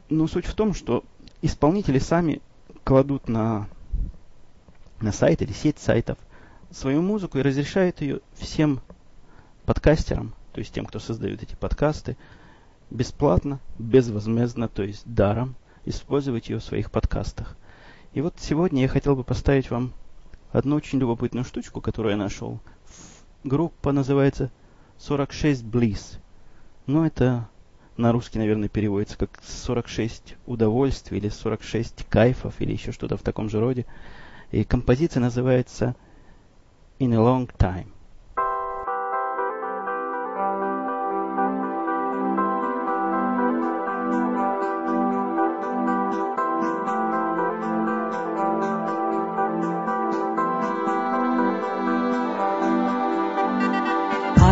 Но 0.08 0.28
суть 0.28 0.46
в 0.46 0.54
том, 0.54 0.74
что 0.74 1.04
исполнители 1.42 1.98
сами 1.98 2.40
кладут 2.84 3.28
на, 3.28 3.68
на 5.00 5.12
сайт 5.12 5.42
или 5.42 5.52
сеть 5.52 5.78
сайтов 5.78 6.18
свою 6.70 7.02
музыку 7.02 7.38
и 7.38 7.42
разрешают 7.42 8.00
ее 8.00 8.20
всем 8.34 8.80
подкастерам, 9.64 10.34
то 10.52 10.60
есть 10.60 10.72
тем, 10.72 10.86
кто 10.86 10.98
создает 10.98 11.42
эти 11.42 11.54
подкасты, 11.54 12.16
бесплатно, 12.90 13.58
безвозмездно, 13.78 14.68
то 14.68 14.82
есть 14.82 15.02
даром, 15.04 15.56
использовать 15.84 16.48
ее 16.48 16.58
в 16.58 16.64
своих 16.64 16.90
подкастах. 16.90 17.56
И 18.16 18.22
вот 18.22 18.36
сегодня 18.38 18.80
я 18.80 18.88
хотел 18.88 19.14
бы 19.14 19.24
поставить 19.24 19.70
вам 19.70 19.92
одну 20.50 20.76
очень 20.76 20.98
любопытную 20.98 21.44
штучку, 21.44 21.82
которую 21.82 22.12
я 22.12 22.16
нашел. 22.16 22.60
Группа 23.44 23.92
называется 23.92 24.50
46 24.96 25.62
Bliss. 25.64 26.18
Ну, 26.86 27.04
это 27.04 27.46
на 27.98 28.12
русский, 28.12 28.38
наверное, 28.38 28.70
переводится 28.70 29.18
как 29.18 29.38
46 29.44 30.36
удовольствий 30.46 31.18
или 31.18 31.28
46 31.28 32.06
кайфов 32.08 32.58
или 32.62 32.72
еще 32.72 32.90
что-то 32.90 33.18
в 33.18 33.22
таком 33.22 33.50
же 33.50 33.60
роде. 33.60 33.84
И 34.50 34.64
композиция 34.64 35.20
называется 35.20 35.94
In 36.98 37.12
a 37.12 37.18
Long 37.18 37.54
Time. 37.58 37.88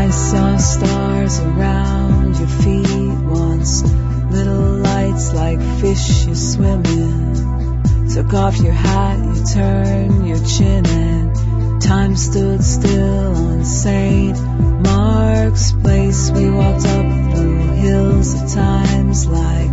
I 0.05 0.11
saw 0.11 0.59
stars 0.59 1.41
around 1.41 2.37
your 2.37 2.47
feet 2.47 3.19
once, 3.25 3.83
little 4.31 4.77
lights 4.83 5.33
like 5.33 5.59
fish 5.81 6.27
you 6.27 6.35
swim 6.35 6.85
in. 6.85 8.09
Took 8.11 8.35
off 8.35 8.59
your 8.59 8.75
hat, 8.75 9.19
you 9.19 9.47
turned 9.47 10.29
your 10.29 10.45
chin 10.45 10.85
and 10.85 11.81
time 11.81 12.17
stood 12.17 12.63
still 12.63 13.35
on 13.35 13.65
St. 13.65 14.39
Mark's 14.83 15.73
Place. 15.73 16.31
We 16.33 16.51
walked 16.51 16.85
up 16.85 17.35
through 17.35 17.73
hills 17.73 18.35
of 18.35 18.53
times 18.53 19.27
like 19.27 19.73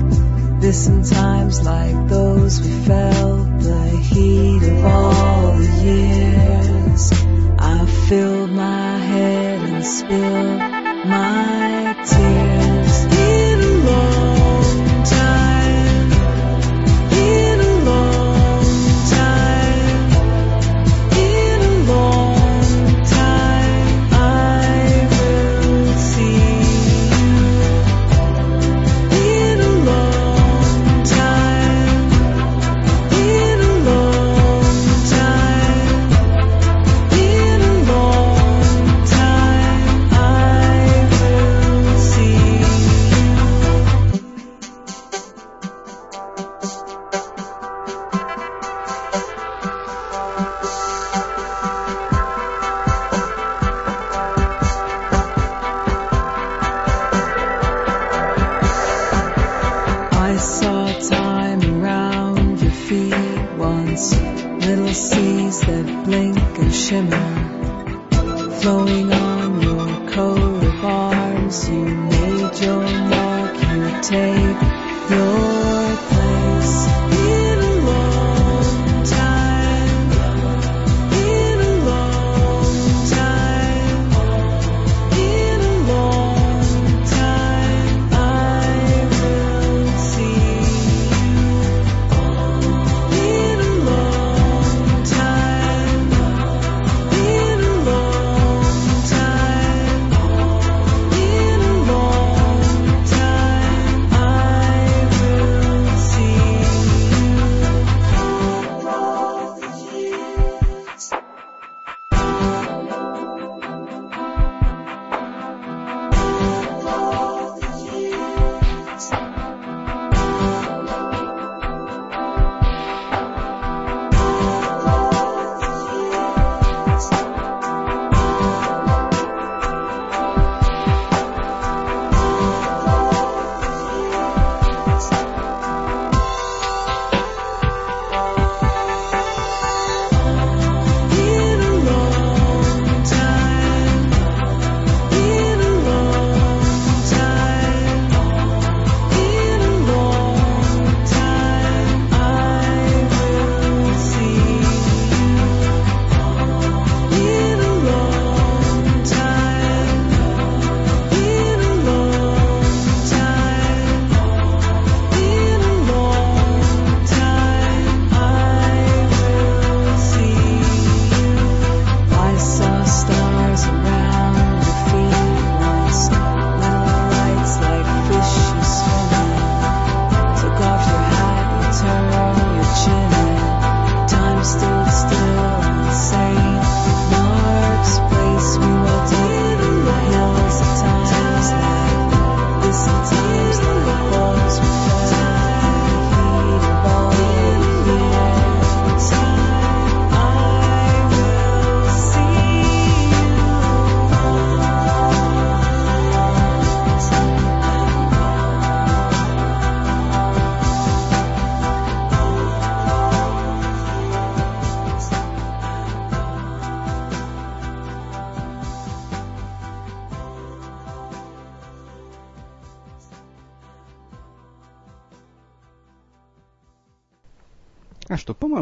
this 0.61 0.87
and 0.87 1.03
times 1.03 1.61
like 1.61 2.07
those. 2.07 2.61
We 2.61 2.71
felt 2.85 3.59
the 3.59 3.89
heat 3.89 4.63
of 4.63 4.85
all 4.85 5.57
the 5.57 5.83
years. 5.83 7.11
I 7.59 7.85
filled 8.07 8.51
my 8.51 8.90
spill 9.83 10.57
my 11.05 11.95
tears. 12.05 12.40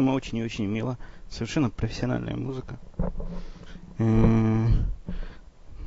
По-моему, 0.00 0.16
очень 0.16 0.38
и 0.38 0.44
очень 0.44 0.64
мило. 0.64 0.96
Совершенно 1.28 1.68
профессиональная 1.68 2.34
музыка. 2.34 2.78
М, 3.98 4.86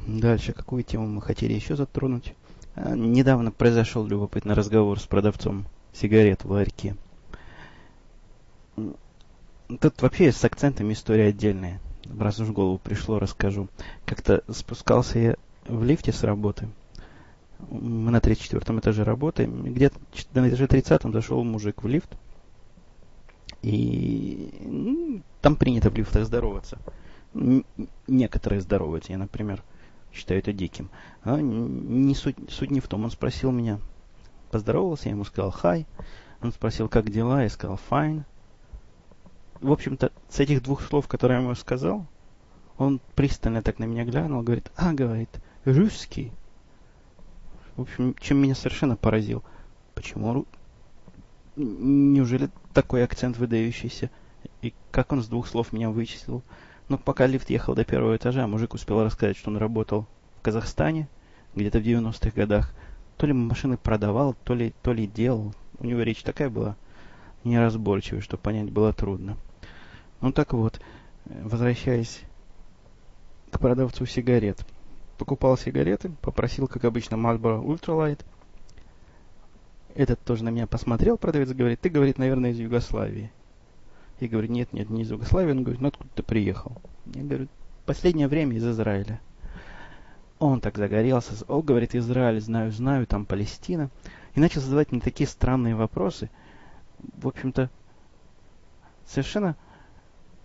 Дальше, 0.06 0.54
какую 0.54 0.84
тему 0.84 1.08
мы 1.08 1.20
хотели 1.20 1.54
еще 1.54 1.76
затронуть? 1.76 2.36
А, 2.76 2.96
Недавно 2.96 3.52
произошел 3.52 4.06
любопытный 4.06 4.54
разговор 4.54 5.00
с 5.00 5.08
продавцом 5.08 5.66
сигарет 5.94 6.44
в 6.44 6.52
ларьке. 6.52 6.96
Тут 9.80 10.00
вообще 10.04 10.32
с 10.32 10.44
акцентами 10.46 10.94
история 10.94 11.30
отдельная. 11.30 11.80
Раз 12.20 12.40
уж 12.40 12.50
в 12.50 12.54
голову 12.54 12.78
пришло, 12.78 13.18
расскажу. 13.18 13.68
Как-то 14.06 14.44
спускался 14.52 15.18
я 15.18 15.36
в 15.68 15.84
лифте 15.84 16.12
с 16.12 16.24
работы. 16.24 16.68
Мы 17.72 18.12
на 18.12 18.22
34 18.22 18.78
этаже 18.78 19.04
работаем. 19.04 19.74
Где-то 19.74 19.98
на 20.34 20.50
этаже 20.50 20.68
30 20.68 21.02
зашел 21.12 21.44
мужик 21.44 21.82
в 21.82 21.88
лифт. 21.88 22.16
И 23.62 24.54
ну, 24.62 25.22
там 25.42 25.56
принято 25.56 25.90
в 25.90 25.96
лифтах 25.96 26.26
здороваться. 26.26 26.78
Некоторые 28.08 28.62
здороваются. 28.62 29.12
Я, 29.12 29.18
например, 29.18 29.64
считаю 30.12 30.40
это 30.40 30.54
диким. 30.54 30.90
А 31.24 31.40
не 31.40 32.16
суть, 32.16 32.38
суть 32.50 32.72
не 32.72 32.80
в 32.80 32.88
том. 32.88 33.04
Он 33.04 33.12
спросил 33.12 33.52
меня, 33.52 33.80
поздоровался, 34.52 35.10
я 35.10 35.12
ему 35.12 35.24
сказал 35.24 35.52
«хай». 35.52 35.86
Он 36.42 36.52
спросил, 36.52 36.90
как 36.90 37.10
дела, 37.10 37.44
я 37.44 37.50
сказал 37.50 37.80
«fine». 37.90 38.24
В 39.62 39.72
общем-то, 39.72 40.12
с 40.30 40.40
этих 40.40 40.62
двух 40.62 40.82
слов, 40.82 41.08
которые 41.08 41.38
я 41.38 41.44
ему 41.44 41.56
сказал, 41.56 42.06
он 42.78 43.00
пристально 43.16 43.62
так 43.62 43.80
на 43.80 43.86
меня 43.86 44.04
глянул, 44.04 44.44
говорит, 44.44 44.70
а, 44.76 44.94
говорит, 44.94 45.30
русский. 45.64 46.32
В 47.76 47.82
общем, 47.82 48.14
чем 48.20 48.38
меня 48.38 48.56
совершенно 48.56 48.96
поразил. 48.96 49.44
Почему 49.96 50.46
Неужели 51.56 52.50
такой 52.74 53.04
акцент 53.04 53.38
выдающийся? 53.38 54.10
И 54.62 54.74
как 54.92 55.12
он 55.12 55.24
с 55.24 55.28
двух 55.28 55.48
слов 55.48 55.74
меня 55.74 55.90
вычислил? 55.90 56.42
Но 56.90 56.98
пока 56.98 57.28
лифт 57.28 57.50
ехал 57.50 57.76
до 57.76 57.86
первого 57.86 58.16
этажа, 58.16 58.46
мужик 58.48 58.74
успел 58.74 59.04
рассказать, 59.04 59.38
что 59.38 59.50
он 59.50 59.58
работал 59.58 60.06
в 60.38 60.42
Казахстане 60.42 61.08
где-то 61.56 61.80
в 61.80 61.84
90-х 61.84 62.32
годах. 62.32 62.74
То 63.18 63.28
ли 63.28 63.34
машины 63.34 63.78
продавал, 63.78 64.36
то 64.44 64.54
ли, 64.54 64.74
то 64.82 64.92
ли 64.92 65.08
делал. 65.08 65.54
У 65.80 65.86
него 65.86 66.02
речь 66.02 66.24
такая 66.24 66.50
была 66.50 66.76
неразборчивая, 67.44 68.22
что 68.22 68.38
понять 68.38 68.72
было 68.72 68.94
трудно. 68.94 69.38
Ну 70.22 70.32
так 70.32 70.54
вот, 70.54 70.80
возвращаясь 71.26 72.22
к 73.52 73.60
продавцу 73.60 74.06
сигарет. 74.06 74.66
Покупал 75.18 75.58
сигареты, 75.58 76.12
попросил, 76.22 76.68
как 76.68 76.86
обычно, 76.86 77.16
Marlboro 77.16 77.64
Ultralight. 77.64 78.20
Этот 79.96 80.20
тоже 80.22 80.44
на 80.44 80.50
меня 80.50 80.66
посмотрел, 80.66 81.18
продавец 81.18 81.52
говорит, 81.52 81.80
ты, 81.80 81.90
говорит, 81.90 82.18
наверное, 82.18 82.52
из 82.52 82.60
Югославии. 82.60 83.32
Я 84.20 84.28
говорю, 84.28 84.52
нет, 84.52 84.74
нет, 84.74 84.90
не 84.90 85.04
из 85.04 85.12
Югославии. 85.12 85.52
Он 85.52 85.64
говорит, 85.64 85.82
ну 85.82 85.90
откуда 85.90 86.10
ты 86.16 86.24
приехал? 86.24 86.82
Я 87.14 87.24
говорю, 87.24 87.48
последнее 87.86 88.28
время 88.28 88.56
из 88.56 88.66
Израиля. 88.66 89.20
Он 90.40 90.62
так 90.62 90.78
загорелся. 90.78 91.34
О, 91.48 91.62
говорит, 91.62 91.96
Израиль, 91.96 92.42
знаю, 92.42 92.72
знаю, 92.72 93.06
там 93.06 93.26
Палестина. 93.26 93.90
И 94.34 94.40
начал 94.40 94.62
задавать 94.62 94.92
мне 94.92 95.00
такие 95.00 95.28
странные 95.28 95.76
вопросы. 95.76 96.30
В 97.18 97.28
общем-то, 97.28 97.70
совершенно 99.06 99.56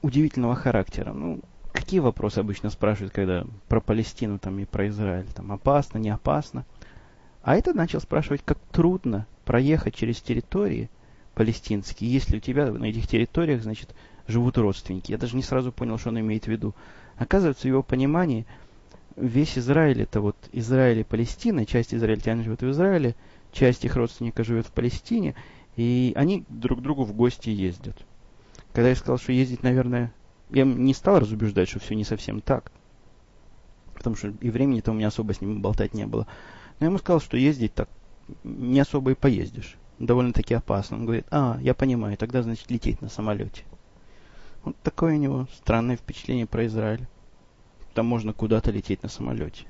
удивительного 0.02 0.56
характера. 0.56 1.12
Ну, 1.12 1.40
какие 1.72 2.00
вопросы 2.00 2.40
обычно 2.40 2.68
спрашивают, 2.68 3.14
когда 3.14 3.46
про 3.68 3.80
Палестину 3.80 4.38
там 4.38 4.58
и 4.58 4.66
про 4.66 4.88
Израиль? 4.88 5.26
Там 5.34 5.52
опасно, 5.52 5.98
не 5.98 6.10
опасно? 6.10 6.66
А 7.42 7.56
этот 7.56 7.76
начал 7.76 8.00
спрашивать, 8.00 8.42
как 8.44 8.58
трудно 8.72 9.26
проехать 9.48 9.94
через 9.94 10.20
территории 10.20 10.90
палестинские, 11.34 12.12
если 12.12 12.36
у 12.36 12.40
тебя 12.40 12.70
на 12.70 12.84
этих 12.84 13.08
территориях, 13.08 13.62
значит, 13.62 13.94
живут 14.26 14.58
родственники. 14.58 15.10
Я 15.10 15.16
даже 15.16 15.36
не 15.36 15.42
сразу 15.42 15.72
понял, 15.72 15.96
что 15.96 16.10
он 16.10 16.20
имеет 16.20 16.44
в 16.44 16.48
виду. 16.48 16.74
Оказывается, 17.16 17.62
в 17.62 17.68
его 17.68 17.82
понимании 17.82 18.44
весь 19.16 19.56
Израиль 19.56 20.02
это 20.02 20.20
вот 20.20 20.36
Израиль 20.52 20.98
и 20.98 21.04
Палестина, 21.04 21.64
часть 21.64 21.94
израильтян 21.94 22.42
живет 22.42 22.60
в 22.60 22.70
Израиле, 22.70 23.16
часть 23.50 23.86
их 23.86 23.96
родственников 23.96 24.46
живет 24.46 24.66
в 24.66 24.70
Палестине, 24.70 25.34
и 25.76 26.12
они 26.14 26.44
друг 26.50 26.80
к 26.80 26.82
другу 26.82 27.04
в 27.04 27.14
гости 27.14 27.48
ездят. 27.48 27.96
Когда 28.74 28.90
я 28.90 28.96
сказал, 28.96 29.16
что 29.16 29.32
ездить, 29.32 29.62
наверное, 29.62 30.12
я 30.50 30.64
не 30.64 30.92
стал 30.92 31.20
разубеждать, 31.20 31.70
что 31.70 31.80
все 31.80 31.94
не 31.94 32.04
совсем 32.04 32.42
так. 32.42 32.70
Потому 33.94 34.14
что 34.14 34.28
и 34.28 34.50
времени-то 34.50 34.90
у 34.90 34.94
меня 34.94 35.08
особо 35.08 35.32
с 35.32 35.40
ним 35.40 35.62
болтать 35.62 35.94
не 35.94 36.04
было. 36.04 36.26
Но 36.80 36.84
я 36.84 36.88
ему 36.88 36.98
сказал, 36.98 37.22
что 37.22 37.38
ездить 37.38 37.72
так 37.72 37.88
не 38.44 38.80
особо 38.80 39.12
и 39.12 39.14
поездишь. 39.14 39.76
Довольно-таки 39.98 40.54
опасно. 40.54 40.96
Он 40.96 41.04
говорит, 41.04 41.26
а, 41.30 41.58
я 41.60 41.74
понимаю, 41.74 42.16
тогда, 42.16 42.42
значит, 42.42 42.70
лететь 42.70 43.02
на 43.02 43.08
самолете. 43.08 43.64
Вот 44.64 44.76
такое 44.82 45.14
у 45.14 45.18
него 45.18 45.46
странное 45.54 45.96
впечатление 45.96 46.46
про 46.46 46.66
Израиль. 46.66 47.06
Там 47.94 48.06
можно 48.06 48.32
куда-то 48.32 48.70
лететь 48.70 49.02
на 49.02 49.08
самолете. 49.08 49.64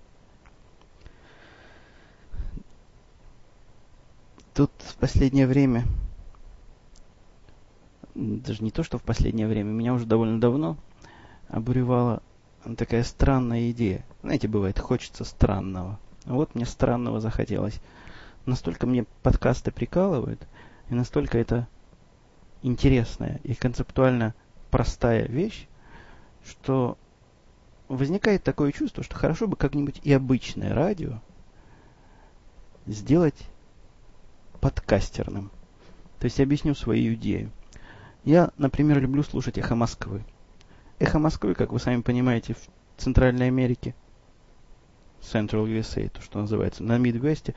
Тут 4.55 4.73
в 4.79 4.97
последнее 4.97 5.47
время, 5.47 5.85
даже 8.15 8.65
не 8.65 8.71
то, 8.71 8.83
что 8.83 8.99
в 8.99 9.03
последнее 9.03 9.47
время, 9.47 9.71
меня 9.71 9.95
уже 9.95 10.05
довольно 10.05 10.41
давно 10.41 10.77
обуревала 11.49 12.23
такая 12.77 13.05
странная 13.05 13.71
идея. 13.71 14.05
Знаете, 14.23 14.49
бывает, 14.49 14.79
хочется 14.79 15.25
странного. 15.25 15.99
Вот 16.25 16.55
мне 16.55 16.67
странного 16.67 17.21
захотелось. 17.21 17.81
Настолько 18.49 18.87
мне 18.87 19.05
подкасты 19.23 19.71
прикалывают, 19.71 20.41
и 20.89 20.95
настолько 20.95 21.37
это 21.37 21.69
интересная 22.63 23.43
и 23.45 23.55
концептуально 23.55 24.35
простая 24.71 25.27
вещь, 25.27 25.69
что 26.47 26.97
возникает 27.89 28.43
такое 28.45 28.73
чувство, 28.73 29.05
что 29.05 29.17
хорошо 29.17 29.49
бы 29.49 29.57
как-нибудь 29.57 30.01
и 30.03 30.15
обычное 30.15 30.73
радио 30.73 31.21
сделать 32.87 33.37
подкастерным. 34.63 35.51
То 36.19 36.25
есть 36.25 36.41
объясню 36.41 36.75
свою 36.75 37.17
идею. 37.17 37.51
Я, 38.25 38.53
например, 38.57 38.99
люблю 38.99 39.23
слушать 39.25 39.59
«Эхо 39.59 39.75
Москвы». 39.75 40.25
«Эхо 40.99 41.19
Москвы», 41.19 41.53
как 41.53 41.71
вы 41.71 41.81
сами 41.81 42.01
понимаете, 42.01 42.55
в 42.55 42.67
Центральной 42.97 43.49
Америке, 43.49 43.95
Central 45.21 45.67
USA, 45.67 46.09
то, 46.09 46.23
что 46.23 46.41
называется, 46.41 46.83
на 46.83 46.97
Мидвесте, 46.97 47.55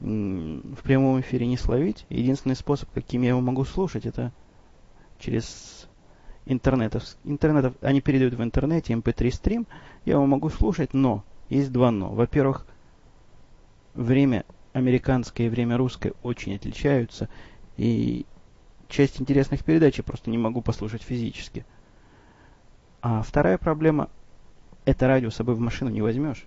в 0.00 0.82
прямом 0.82 1.20
эфире 1.20 1.46
не 1.46 1.56
словить. 1.56 2.04
Единственный 2.08 2.56
способ, 2.56 2.90
каким 2.92 3.22
я 3.22 3.30
его 3.30 3.40
могу 3.40 3.64
слушать, 3.64 4.06
это 4.06 4.32
через 5.18 5.88
интернетов. 6.44 7.04
интернетов 7.24 7.74
они 7.80 8.00
передают 8.00 8.34
в 8.34 8.42
интернете 8.42 8.92
MP3 8.94 9.32
стрим, 9.32 9.66
я 10.04 10.14
его 10.14 10.26
могу 10.26 10.50
слушать, 10.50 10.94
но 10.94 11.24
есть 11.48 11.72
два 11.72 11.90
но. 11.90 12.10
Во-первых, 12.10 12.66
время 13.94 14.44
американское 14.72 15.46
и 15.46 15.50
время 15.50 15.76
русское 15.76 16.12
очень 16.22 16.54
отличаются, 16.54 17.28
и 17.76 18.26
часть 18.88 19.20
интересных 19.20 19.64
передач 19.64 19.96
я 19.98 20.04
просто 20.04 20.30
не 20.30 20.38
могу 20.38 20.60
послушать 20.60 21.02
физически. 21.02 21.64
А 23.00 23.22
вторая 23.22 23.58
проблема– 23.58 24.10
это 24.84 25.06
радио 25.06 25.30
с 25.30 25.36
собой 25.36 25.54
в 25.54 25.60
машину 25.60 25.90
не 25.90 26.02
возьмешь. 26.02 26.46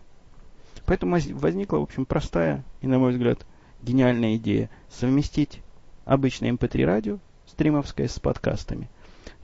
Поэтому 0.90 1.18
возникла, 1.34 1.78
в 1.78 1.84
общем, 1.84 2.04
простая 2.08 2.64
и, 2.82 2.88
на 2.88 2.98
мой 2.98 3.12
взгляд, 3.12 3.46
гениальная 3.84 4.38
идея 4.38 4.72
совместить 4.90 5.62
обычное 6.04 6.52
MP3 6.52 6.84
радио, 6.84 7.20
стримовское, 7.46 8.08
с 8.08 8.20
подкастами. 8.20 8.90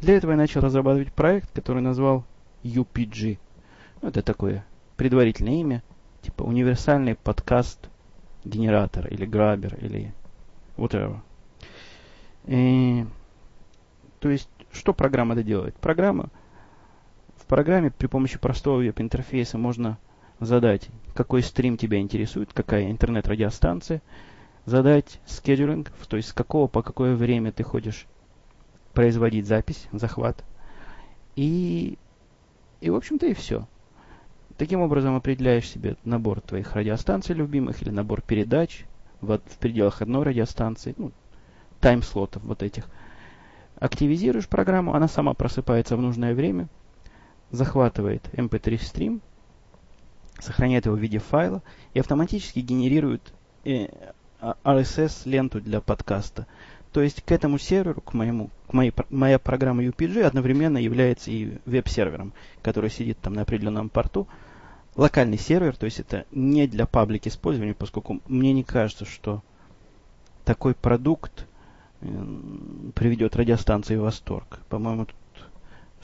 Для 0.02 0.16
этого 0.18 0.32
я 0.32 0.38
начал 0.38 0.62
разрабатывать 0.62 1.14
проект, 1.14 1.52
который 1.52 1.84
назвал 1.84 2.26
UPG. 2.64 3.38
Ну, 4.02 4.10
это 4.10 4.24
такое 4.24 4.66
предварительное 4.98 5.62
имя, 5.62 5.84
типа 6.24 6.42
универсальный 6.42 7.14
подкаст 7.14 7.92
генератор 8.44 9.06
или 9.10 9.28
грабер 9.28 9.76
или 9.76 10.16
whatever. 10.78 11.20
И, 12.46 13.06
то 14.20 14.30
есть, 14.30 14.50
что 14.72 14.96
программа 14.96 15.36
это 15.36 15.44
делает? 15.44 15.76
Программа, 15.76 16.32
в 17.38 17.46
программе 17.46 17.92
при 17.92 18.08
помощи 18.08 18.40
простого 18.40 18.80
веб-интерфейса 18.80 19.60
можно 19.60 20.00
задать, 20.40 20.90
какой 21.14 21.42
стрим 21.42 21.78
тебя 21.78 22.00
интересует, 22.00 22.54
какая 22.54 22.92
интернет-радиостанция, 22.92 24.02
задать 24.66 25.20
скедулинг, 25.26 25.92
то 26.08 26.18
есть 26.18 26.30
с 26.30 26.34
какого 26.34 26.68
по 26.68 26.82
какое 26.82 27.16
время 27.16 27.52
ты 27.52 27.64
хочешь 27.64 28.06
производить 28.94 29.46
запись, 29.46 29.88
захват. 29.92 30.44
И, 31.36 31.98
и 32.82 32.90
в 32.90 32.96
общем-то, 32.96 33.26
и 33.28 33.34
все. 33.34 33.68
Таким 34.58 34.82
образом 34.82 35.16
определяешь 35.16 35.70
себе 35.70 35.98
набор 36.06 36.40
твоих 36.40 36.74
радиостанций 36.74 37.36
любимых 37.36 37.82
или 37.82 37.90
набор 37.90 38.22
передач 38.22 38.86
в, 39.20 39.38
в 39.38 39.58
пределах 39.58 40.02
одной 40.02 40.24
радиостанции, 40.24 40.96
ну, 40.98 41.12
тайм-слотов 41.82 42.42
вот 42.44 42.64
этих. 42.64 42.88
Активизируешь 43.78 44.48
программу, 44.48 44.96
она 44.96 45.10
сама 45.10 45.34
просыпается 45.34 45.98
в 45.98 46.02
нужное 46.02 46.34
время, 46.34 46.70
захватывает 47.52 48.24
MP3 48.34 48.82
стрим, 48.82 49.22
сохраняет 50.40 50.86
его 50.86 50.96
в 50.96 51.00
виде 51.00 51.20
файла 51.20 51.62
и 51.94 52.00
автоматически 52.00 52.60
генерирует 52.60 53.34
э, 53.64 53.88
RSS-ленту 54.64 55.62
для 55.62 55.82
подкаста. 55.82 56.48
То 56.92 57.02
есть 57.02 57.22
к 57.24 57.32
этому 57.32 57.58
серверу, 57.58 58.00
к 58.02 58.14
моему, 58.14 58.50
к 58.68 58.74
моей, 58.74 58.94
моя 59.10 59.38
программа 59.38 59.84
UPG 59.84 60.24
одновременно 60.24 60.78
является 60.78 61.30
и 61.30 61.58
веб-сервером, 61.66 62.34
который 62.62 62.90
сидит 62.90 63.20
там 63.20 63.34
на 63.34 63.42
определенном 63.42 63.90
порту. 63.90 64.28
Локальный 64.96 65.38
сервер, 65.38 65.76
то 65.76 65.86
есть 65.86 66.00
это 66.00 66.26
не 66.32 66.68
для 66.68 66.86
паблик 66.86 67.28
использования, 67.28 67.74
поскольку 67.74 68.22
мне 68.28 68.54
не 68.54 68.64
кажется, 68.64 69.04
что 69.04 69.44
такой 70.46 70.74
продукт 70.74 71.48
э, 72.00 72.08
приведет 72.96 73.36
радиостанции 73.36 73.98
в 73.98 74.04
восторг. 74.04 74.60
По-моему, 74.70 75.08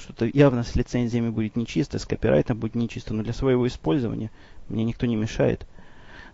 что-то 0.02 0.26
явно 0.26 0.64
с 0.64 0.76
лицензиями 0.76 1.30
будет 1.30 1.56
нечисто, 1.56 2.00
с 2.00 2.06
копирайтом 2.06 2.58
будет 2.58 2.76
нечисто, 2.76 3.14
но 3.14 3.24
для 3.24 3.34
своего 3.34 3.68
использования 3.68 4.32
мне 4.68 4.84
никто 4.84 5.06
не 5.06 5.16
мешает. 5.16 5.66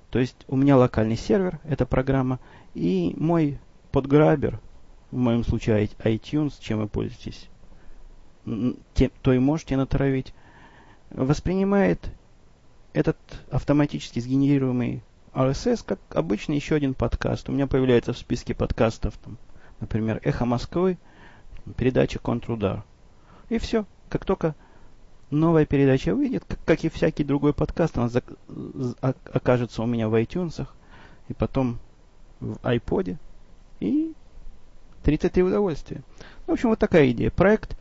То 0.10 0.19
есть 0.19 0.38
у 0.47 0.56
меня 0.56 0.77
локальный 0.77 1.17
сервер, 1.17 1.60
эта 1.65 1.86
программа, 1.86 2.39
и 2.73 3.13
мой 3.17 3.60
подграбер, 3.91 4.60
в 5.12 5.17
моем 5.17 5.43
случае 5.43 5.86
iTunes, 5.86 6.53
чем 6.60 6.80
вы 6.80 6.88
пользуетесь, 6.88 7.49
то 9.21 9.34
и 9.34 9.39
можете 9.39 9.77
натравить, 9.77 10.34
воспринимает 11.10 11.99
этот 12.93 13.17
автоматически 13.51 14.19
сгенерируемый 14.19 15.03
RSS 15.34 15.84
как 15.86 15.99
обычный 16.10 16.56
еще 16.56 16.75
один 16.75 16.93
подкаст. 16.93 17.47
У 17.49 17.51
меня 17.51 17.67
появляется 17.67 18.13
в 18.13 18.17
списке 18.17 18.56
подкастов, 18.56 19.17
там, 19.17 19.38
например, 19.80 20.19
«Эхо 20.23 20.45
Москвы», 20.45 20.97
передача 21.75 22.19
«Контрудар». 22.19 22.84
И 23.49 23.57
все. 23.57 23.86
Как 24.10 24.25
только 24.25 24.55
новая 25.29 25.65
передача 25.65 26.15
выйдет, 26.15 26.43
как, 26.65 26.83
и 26.83 26.89
всякий 26.89 27.23
другой 27.23 27.53
подкаст, 27.53 27.97
она 27.97 28.10
за, 28.10 28.23
окажется 29.01 29.83
у 29.83 29.86
меня 29.86 30.10
в 30.10 30.15
iTunes, 30.15 30.65
и 31.27 31.33
потом 31.33 31.79
в 32.39 32.55
iPod, 32.63 33.17
и 33.79 34.13
33 35.03 35.43
удовольствия. 35.43 36.01
В 36.45 36.51
общем, 36.51 36.69
вот 36.69 36.79
такая 36.79 37.12
идея. 37.12 37.31
Проект 37.31 37.77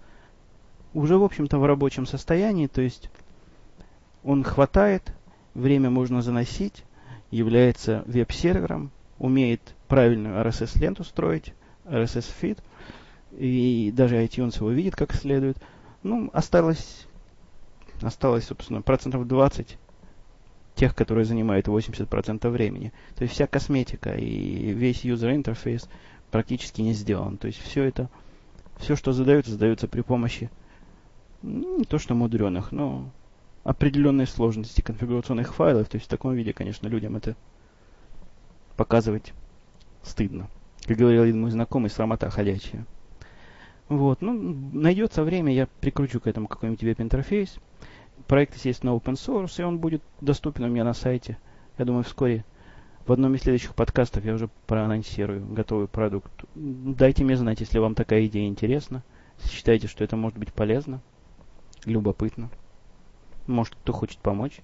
уже, 0.94 1.18
в 1.18 1.24
общем-то, 1.24 1.58
в 1.58 1.66
рабочем 1.66 2.06
состоянии, 2.06 2.66
то 2.66 2.80
есть 2.80 3.10
он 4.24 4.42
хватает, 4.44 5.12
время 5.54 5.90
можно 5.90 6.22
заносить, 6.22 6.84
является 7.30 8.02
веб-сервером, 8.06 8.90
умеет 9.18 9.60
правильную 9.88 10.40
RSS-ленту 10.44 11.04
строить, 11.04 11.52
RSS-фид, 11.84 12.58
и 13.38 13.92
даже 13.94 14.22
iTunes 14.22 14.56
его 14.56 14.70
видит 14.70 14.96
как 14.96 15.14
следует. 15.14 15.58
Ну, 16.02 16.30
осталось, 16.32 17.06
осталось, 18.00 18.44
собственно, 18.44 18.82
процентов 18.82 19.26
20 19.26 19.78
тех, 20.74 20.94
которые 20.94 21.24
занимают 21.24 21.68
80% 21.68 22.48
времени. 22.48 22.92
То 23.16 23.22
есть 23.22 23.34
вся 23.34 23.46
косметика 23.46 24.14
и 24.14 24.72
весь 24.72 25.04
user 25.04 25.34
интерфейс 25.34 25.88
практически 26.30 26.82
не 26.82 26.92
сделан. 26.92 27.38
То 27.38 27.46
есть 27.46 27.60
все 27.60 27.84
это, 27.84 28.10
все, 28.78 28.94
что 28.94 29.12
задается, 29.12 29.52
задается 29.52 29.88
при 29.88 30.02
помощи 30.02 30.50
ну, 31.42 31.78
не 31.78 31.84
то 31.84 31.98
что 31.98 32.14
мудреных, 32.14 32.72
но 32.72 33.10
определенной 33.64 34.26
сложности 34.26 34.80
конфигурационных 34.80 35.54
файлов. 35.54 35.88
То 35.88 35.96
есть 35.96 36.06
в 36.06 36.10
таком 36.10 36.34
виде, 36.34 36.52
конечно, 36.52 36.86
людям 36.88 37.16
это 37.16 37.36
показывать 38.76 39.32
стыдно. 40.02 40.48
Как 40.86 40.96
говорил 40.96 41.22
один 41.22 41.40
мой 41.40 41.50
знакомый, 41.50 41.90
срамота 41.90 42.30
ходячая. 42.30 42.86
Вот, 43.88 44.20
ну, 44.20 44.32
найдется 44.72 45.22
время, 45.22 45.52
я 45.52 45.68
прикручу 45.80 46.20
к 46.20 46.26
этому 46.26 46.48
какой-нибудь 46.48 46.82
веб-интерфейс. 46.82 47.56
Проект, 48.26 48.54
естественно, 48.54 48.90
open 48.90 49.14
source, 49.14 49.60
и 49.60 49.62
он 49.62 49.78
будет 49.78 50.02
доступен 50.20 50.64
у 50.64 50.68
меня 50.68 50.82
на 50.84 50.92
сайте. 50.92 51.38
Я 51.78 51.84
думаю, 51.84 52.02
вскоре 52.02 52.44
в 53.06 53.12
одном 53.12 53.34
из 53.36 53.42
следующих 53.42 53.74
подкастов 53.74 54.24
я 54.24 54.34
уже 54.34 54.48
проанонсирую 54.66 55.46
готовый 55.46 55.86
продукт. 55.86 56.32
Дайте 56.56 57.22
мне 57.22 57.36
знать, 57.36 57.60
если 57.60 57.78
вам 57.78 57.94
такая 57.94 58.26
идея 58.26 58.48
интересна. 58.48 59.04
Считаете, 59.44 59.86
что 59.86 60.02
это 60.02 60.16
может 60.16 60.38
быть 60.38 60.52
полезно, 60.52 61.00
любопытно. 61.84 62.50
Может, 63.46 63.76
кто 63.76 63.92
хочет 63.92 64.18
помочь. 64.18 64.60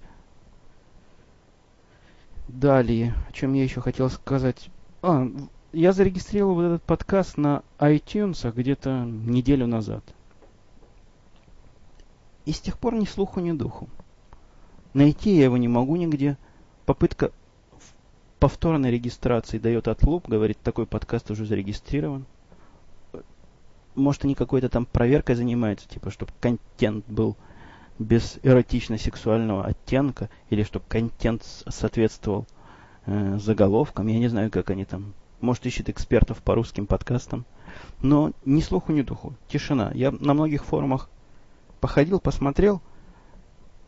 Далее, 2.49 3.15
о 3.29 3.33
чем 3.33 3.53
я 3.53 3.63
еще 3.63 3.81
хотел 3.81 4.11
сказать. 4.11 4.71
А, 5.03 5.29
я 5.73 5.93
зарегистрировал 5.93 6.55
вот 6.55 6.65
этот 6.65 6.83
подкаст 6.83 7.37
на 7.37 7.63
iTunes 7.79 8.51
где-то 8.53 9.05
неделю 9.05 9.67
назад. 9.67 10.05
И 12.45 12.53
с 12.53 12.61
тех 12.61 12.79
пор 12.79 12.95
ни 12.95 13.05
слуху, 13.05 13.41
ни 13.41 13.53
духу. 13.53 13.89
Найти 14.95 15.35
я 15.37 15.45
его 15.45 15.57
не 15.57 15.69
могу 15.69 15.97
нигде. 15.97 16.37
Попытка 16.85 17.31
повторной 18.39 18.91
регистрации 18.91 19.59
дает 19.59 19.89
отлуп, 19.89 20.29
говорит, 20.29 20.59
такой 20.63 20.87
подкаст 20.87 21.31
уже 21.31 21.47
зарегистрирован. 21.47 22.27
Может, 23.95 24.25
они 24.25 24.35
какой-то 24.35 24.69
там 24.69 24.85
проверкой 24.85 25.37
занимаются, 25.37 25.89
типа, 25.89 26.11
чтобы 26.11 26.33
контент 26.41 27.07
был 27.07 27.37
без 27.99 28.39
эротично-сексуального 28.43 29.65
оттенка, 29.65 30.29
или 30.51 30.65
чтобы 30.65 30.85
контент 30.89 31.45
соответствовал 31.69 32.47
э, 33.07 33.39
заголовкам. 33.39 34.09
Я 34.09 34.19
не 34.19 34.29
знаю, 34.29 34.51
как 34.51 34.71
они 34.71 34.85
там. 34.85 35.15
Может, 35.43 35.67
ищет 35.67 35.91
экспертов 35.91 36.43
по 36.43 36.55
русским 36.55 36.87
подкастам. 36.87 37.45
Но 38.01 38.33
ни 38.47 38.63
слуху, 38.63 38.93
ни 38.93 39.03
духу. 39.03 39.35
Тишина. 39.49 39.91
Я 39.95 40.11
на 40.11 40.33
многих 40.33 40.65
форумах 40.65 41.11
походил, 41.81 42.21
посмотрел. 42.21 42.81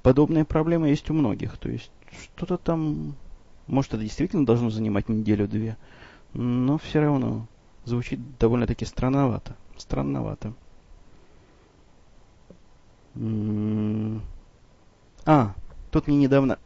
Подобные 0.03 0.45
проблемы 0.45 0.89
есть 0.89 1.09
у 1.09 1.15
многих. 1.15 1.57
То 1.57 1.71
есть 1.71 1.91
что-то 2.37 2.59
там 2.59 3.15
может, 3.67 3.95
это 3.95 4.03
действительно 4.03 4.45
должно 4.45 4.71
занимать 4.71 5.09
неделю-две, 5.09 5.77
но 6.35 6.77
все 6.79 7.01
равно 7.01 7.47
звучит 7.85 8.21
довольно-таки 8.39 8.85
странновато. 8.85 9.57
Странновато. 9.77 10.53
А, 15.25 15.55
тут 15.91 16.07
мне 16.07 16.17
недавно 16.17 16.59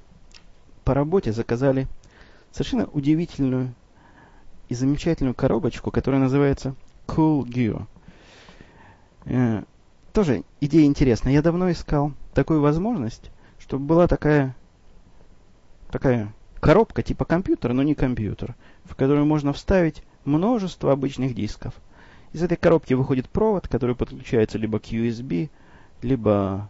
по 0.85 0.94
работе 0.94 1.33
заказали 1.33 1.87
совершенно 2.51 2.87
удивительную 2.87 3.74
и 4.68 4.74
замечательную 4.74 5.35
коробочку, 5.35 5.90
которая 5.90 6.20
называется 6.20 6.74
Cool 7.07 7.44
Gear. 7.44 7.87
Э, 9.24 9.62
тоже 10.12 10.44
идея 10.61 10.87
интересная. 10.87 11.33
Я 11.33 11.42
давно 11.42 11.70
искал 11.70 12.12
такую 12.35 12.61
возможность, 12.61 13.31
чтобы 13.59 13.85
была 13.85 14.07
такая 14.07 14.54
такая 15.90 16.33
Коробка 16.61 17.02
типа 17.02 17.24
компьютера, 17.24 17.72
но 17.72 17.83
не 17.83 17.94
компьютер, 17.94 18.57
в 18.85 18.96
которую 18.96 19.26
можно 19.26 19.52
вставить 19.52 20.02
множество 20.24 20.92
обычных 20.92 21.35
дисков. 21.35 21.72
Из 22.33 22.42
этой 22.42 22.57
коробки 22.57 22.94
выходит 22.94 23.28
провод, 23.28 23.68
который 23.68 23.94
подключается 23.94 24.59
либо 24.59 24.81
к 24.81 24.87
USB, 24.87 25.50
либо 26.02 26.68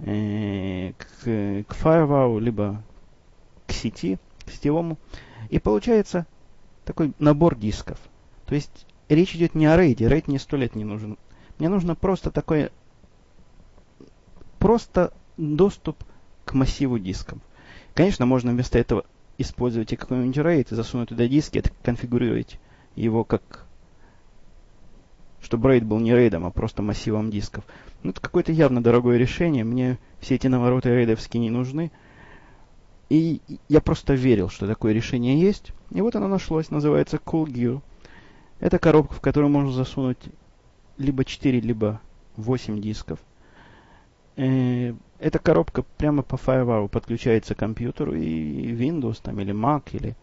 э, 0.00 0.92
к, 0.98 1.22
к 1.22 1.74
Firewall, 1.82 2.38
либо 2.38 2.82
к 3.66 3.72
сети, 3.72 4.18
к 4.46 4.50
сетевому. 4.50 4.98
И 5.48 5.58
получается 5.58 6.26
такой 6.88 7.12
набор 7.18 7.54
дисков. 7.54 7.98
То 8.46 8.54
есть 8.54 8.86
речь 9.10 9.34
идет 9.34 9.54
не 9.54 9.66
о 9.66 9.76
рейде, 9.76 10.08
рейд 10.08 10.26
мне 10.26 10.38
сто 10.38 10.56
лет 10.56 10.74
не 10.74 10.84
нужен. 10.84 11.18
Мне 11.58 11.68
нужно 11.68 11.94
просто 11.94 12.30
такое, 12.30 12.70
просто 14.58 15.12
доступ 15.36 16.02
к 16.46 16.54
массиву 16.54 16.98
дисков. 16.98 17.38
Конечно, 17.92 18.24
можно 18.24 18.52
вместо 18.52 18.78
этого 18.78 19.04
использовать 19.36 19.92
и 19.92 19.96
какой-нибудь 19.96 20.38
RAID, 20.38 20.74
засунуть 20.74 21.10
туда 21.10 21.28
диски, 21.28 21.58
это 21.58 21.70
конфигурировать 21.82 22.58
его 22.96 23.22
как... 23.22 23.66
Чтобы 25.42 25.68
RAID 25.68 25.84
был 25.84 25.98
не 25.98 26.14
рейдом, 26.14 26.46
а 26.46 26.50
просто 26.50 26.80
массивом 26.80 27.30
дисков. 27.30 27.64
Ну, 28.02 28.10
это 28.12 28.20
какое-то 28.22 28.52
явно 28.52 28.82
дорогое 28.82 29.18
решение. 29.18 29.62
Мне 29.62 29.98
все 30.20 30.36
эти 30.36 30.46
навороты 30.46 30.88
рейдовские 30.88 31.42
не 31.42 31.50
нужны. 31.50 31.92
И 33.08 33.40
я 33.68 33.80
просто 33.80 34.14
верил, 34.14 34.48
что 34.50 34.66
такое 34.66 34.92
решение 34.92 35.40
есть. 35.40 35.72
И 35.90 36.00
вот 36.00 36.14
оно 36.14 36.28
нашлось, 36.28 36.70
называется 36.70 37.16
Cool 37.16 37.46
Gear. 37.46 37.80
Это 38.60 38.78
коробка, 38.78 39.14
в 39.14 39.20
которую 39.20 39.50
можно 39.50 39.72
засунуть 39.72 40.18
либо 40.98 41.24
4, 41.24 41.60
либо 41.60 42.00
8 42.36 42.80
дисков. 42.80 43.18
Э, 44.36 44.94
эта 45.18 45.38
коробка 45.38 45.82
прямо 45.96 46.22
по 46.22 46.36
Firewall 46.36 46.88
подключается 46.88 47.54
к 47.54 47.58
компьютеру 47.58 48.14
и 48.14 48.72
Windows 48.72 49.18
там 49.22 49.40
или 49.40 49.52
Mac 49.54 49.90
или, 49.92 50.16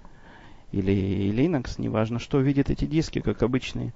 или 0.71 1.33
Linux, 1.33 1.75
неважно 1.77 2.19
что, 2.19 2.39
видит 2.39 2.69
эти 2.69 2.85
диски 2.85 3.19
как 3.19 3.43
обычные 3.43 3.93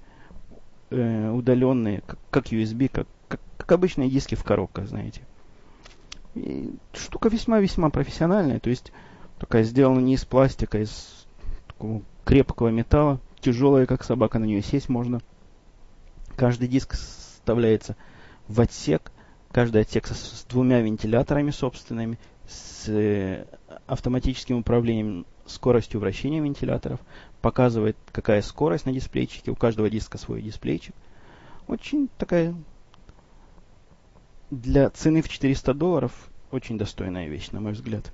э, 0.90 1.30
удаленные, 1.30 2.02
как, 2.06 2.18
как 2.30 2.52
USB, 2.52 2.88
как, 2.88 3.06
как, 3.28 3.40
как 3.56 3.72
обычные 3.72 4.10
диски 4.10 4.34
в 4.34 4.44
коробках, 4.44 4.88
знаете. 4.88 5.22
И 6.34 6.72
штука 6.92 7.28
весьма-весьма 7.28 7.90
профессиональная, 7.90 8.60
то 8.60 8.70
есть 8.70 8.92
такая 9.38 9.64
сделана 9.64 10.00
не 10.00 10.14
из 10.14 10.24
пластика, 10.24 10.78
а 10.78 10.82
из 10.82 11.26
такого 11.66 12.02
крепкого 12.24 12.68
металла, 12.68 13.20
тяжелая, 13.40 13.86
как 13.86 14.04
собака, 14.04 14.38
на 14.38 14.44
нее 14.44 14.62
сесть 14.62 14.88
можно. 14.88 15.20
Каждый 16.36 16.68
диск 16.68 16.94
вставляется 16.94 17.96
в 18.48 18.60
отсек– 18.60 19.12
Каждый 19.52 19.82
отсек 19.82 20.06
с, 20.06 20.12
с 20.12 20.44
двумя 20.44 20.80
вентиляторами 20.80 21.50
собственными, 21.50 22.18
с 22.48 22.88
э, 22.88 23.46
автоматическим 23.86 24.58
управлением 24.58 25.26
скоростью 25.46 25.98
вращения 25.98 26.40
вентиляторов, 26.40 27.00
показывает, 27.40 27.96
какая 28.12 28.42
скорость 28.42 28.86
на 28.86 28.92
дисплейчике, 28.92 29.50
у 29.50 29.56
каждого 29.56 29.90
диска 29.90 30.18
свой 30.18 30.40
дисплейчик. 30.42 30.94
Очень 31.66 32.08
такая 32.16 32.54
для 34.50 34.90
цены 34.90 35.22
в 35.22 35.28
400 35.28 35.74
долларов 35.74 36.12
очень 36.50 36.78
достойная 36.78 37.28
вещь, 37.28 37.50
на 37.50 37.60
мой 37.60 37.72
взгляд. 37.72 38.12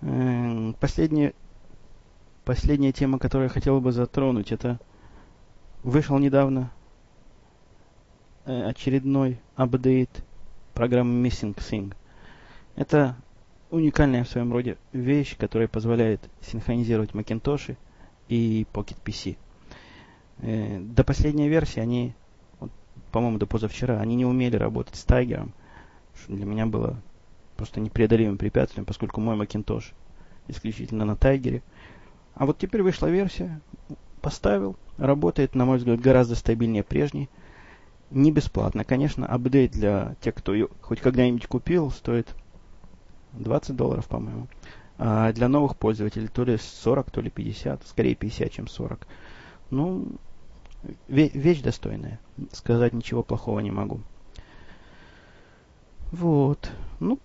Эм, 0.00 0.74
последняя, 0.80 1.34
последняя 2.44 2.92
тема, 2.92 3.18
которую 3.18 3.48
я 3.48 3.52
хотел 3.52 3.80
бы 3.80 3.92
затронуть, 3.92 4.52
это 4.52 4.80
вышел 5.84 6.18
недавно 6.18 6.70
Э, 8.44 8.64
очередной 8.64 9.38
апдейт 9.54 10.10
программы 10.74 11.24
Missing 11.24 11.54
Thing. 11.54 11.94
Это 12.74 13.14
уникальная 13.70 14.24
в 14.24 14.28
своем 14.28 14.52
роде 14.52 14.78
вещь, 14.92 15.36
которая 15.36 15.68
позволяет 15.68 16.28
синхронизировать 16.40 17.12
Macintosh 17.12 17.76
и 18.28 18.66
Pocket 18.72 18.96
PC. 19.04 19.36
Э, 20.38 20.80
до 20.80 21.04
последней 21.04 21.48
версии 21.48 21.78
они, 21.78 22.14
по-моему, 23.12 23.38
до 23.38 23.46
позавчера, 23.46 24.00
они 24.00 24.16
не 24.16 24.24
умели 24.24 24.56
работать 24.56 24.96
с 24.96 25.06
Tiger, 25.06 25.48
что 26.16 26.32
для 26.32 26.44
меня 26.44 26.66
было 26.66 26.96
просто 27.56 27.80
непреодолимым 27.80 28.38
препятствием, 28.38 28.84
поскольку 28.84 29.20
мой 29.20 29.36
Macintosh 29.36 29.92
исключительно 30.48 31.04
на 31.04 31.12
Tiger. 31.12 31.62
А 32.34 32.46
вот 32.46 32.58
теперь 32.58 32.82
вышла 32.82 33.06
версия, 33.06 33.60
поставил, 34.20 34.76
работает, 34.96 35.54
на 35.54 35.64
мой 35.64 35.78
взгляд, 35.78 36.00
гораздо 36.00 36.34
стабильнее 36.34 36.82
прежней– 36.82 37.28
не 38.12 38.30
бесплатно. 38.30 38.84
Конечно, 38.84 39.26
апдейт 39.26 39.72
для 39.72 40.16
тех, 40.20 40.34
кто 40.34 40.54
ее 40.54 40.68
хоть 40.80 41.00
когда-нибудь 41.00 41.46
купил, 41.46 41.90
стоит 41.90 42.34
20 43.32 43.74
долларов, 43.74 44.06
по-моему. 44.06 44.48
А 44.98 45.32
для 45.32 45.48
новых 45.48 45.76
пользователей 45.76 46.28
то 46.28 46.44
ли 46.44 46.58
40, 46.58 47.10
то 47.10 47.20
ли 47.20 47.30
50. 47.30 47.86
Скорее 47.86 48.14
50, 48.14 48.52
чем 48.52 48.68
40. 48.68 49.06
Ну, 49.70 50.06
вещь 51.08 51.60
достойная. 51.60 52.20
Сказать 52.52 52.92
ничего 52.92 53.22
плохого 53.22 53.60
не 53.60 53.70
могу. 53.70 54.00
Вот. 56.10 56.70
Ну, 57.00 57.18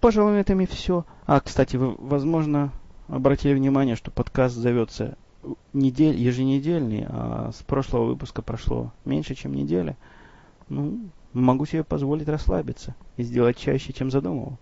пожалуй, 0.00 0.32
на 0.32 0.40
этом 0.40 0.60
и 0.60 0.66
все. 0.66 1.04
А, 1.26 1.40
кстати, 1.40 1.76
вы, 1.76 1.94
возможно, 1.98 2.72
обратили 3.08 3.54
внимание, 3.54 3.96
что 3.96 4.10
подкаст 4.10 4.56
зовется 4.56 5.16
недель, 5.72 6.16
еженедельный, 6.16 7.06
а 7.08 7.50
с 7.52 7.62
прошлого 7.62 8.06
выпуска 8.06 8.42
прошло 8.42 8.92
меньше, 9.04 9.34
чем 9.34 9.54
неделя, 9.54 9.96
ну, 10.68 11.10
могу 11.32 11.66
себе 11.66 11.84
позволить 11.84 12.28
расслабиться 12.28 12.94
и 13.16 13.22
сделать 13.22 13.56
чаще, 13.56 13.92
чем 13.92 14.10
задумывал. 14.10 14.58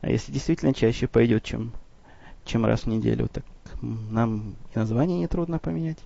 А 0.00 0.10
если 0.10 0.32
действительно 0.32 0.74
чаще 0.74 1.08
пойдет, 1.08 1.42
чем, 1.44 1.72
чем 2.44 2.64
раз 2.64 2.82
в 2.82 2.86
неделю, 2.86 3.28
так 3.28 3.44
нам 3.82 4.54
и 4.74 4.78
название 4.78 5.18
нетрудно 5.18 5.58
поменять. 5.58 5.98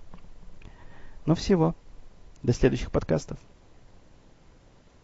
Ну 1.25 1.35
всего. 1.35 1.75
До 2.41 2.53
следующих 2.53 2.91
подкастов. 2.91 3.37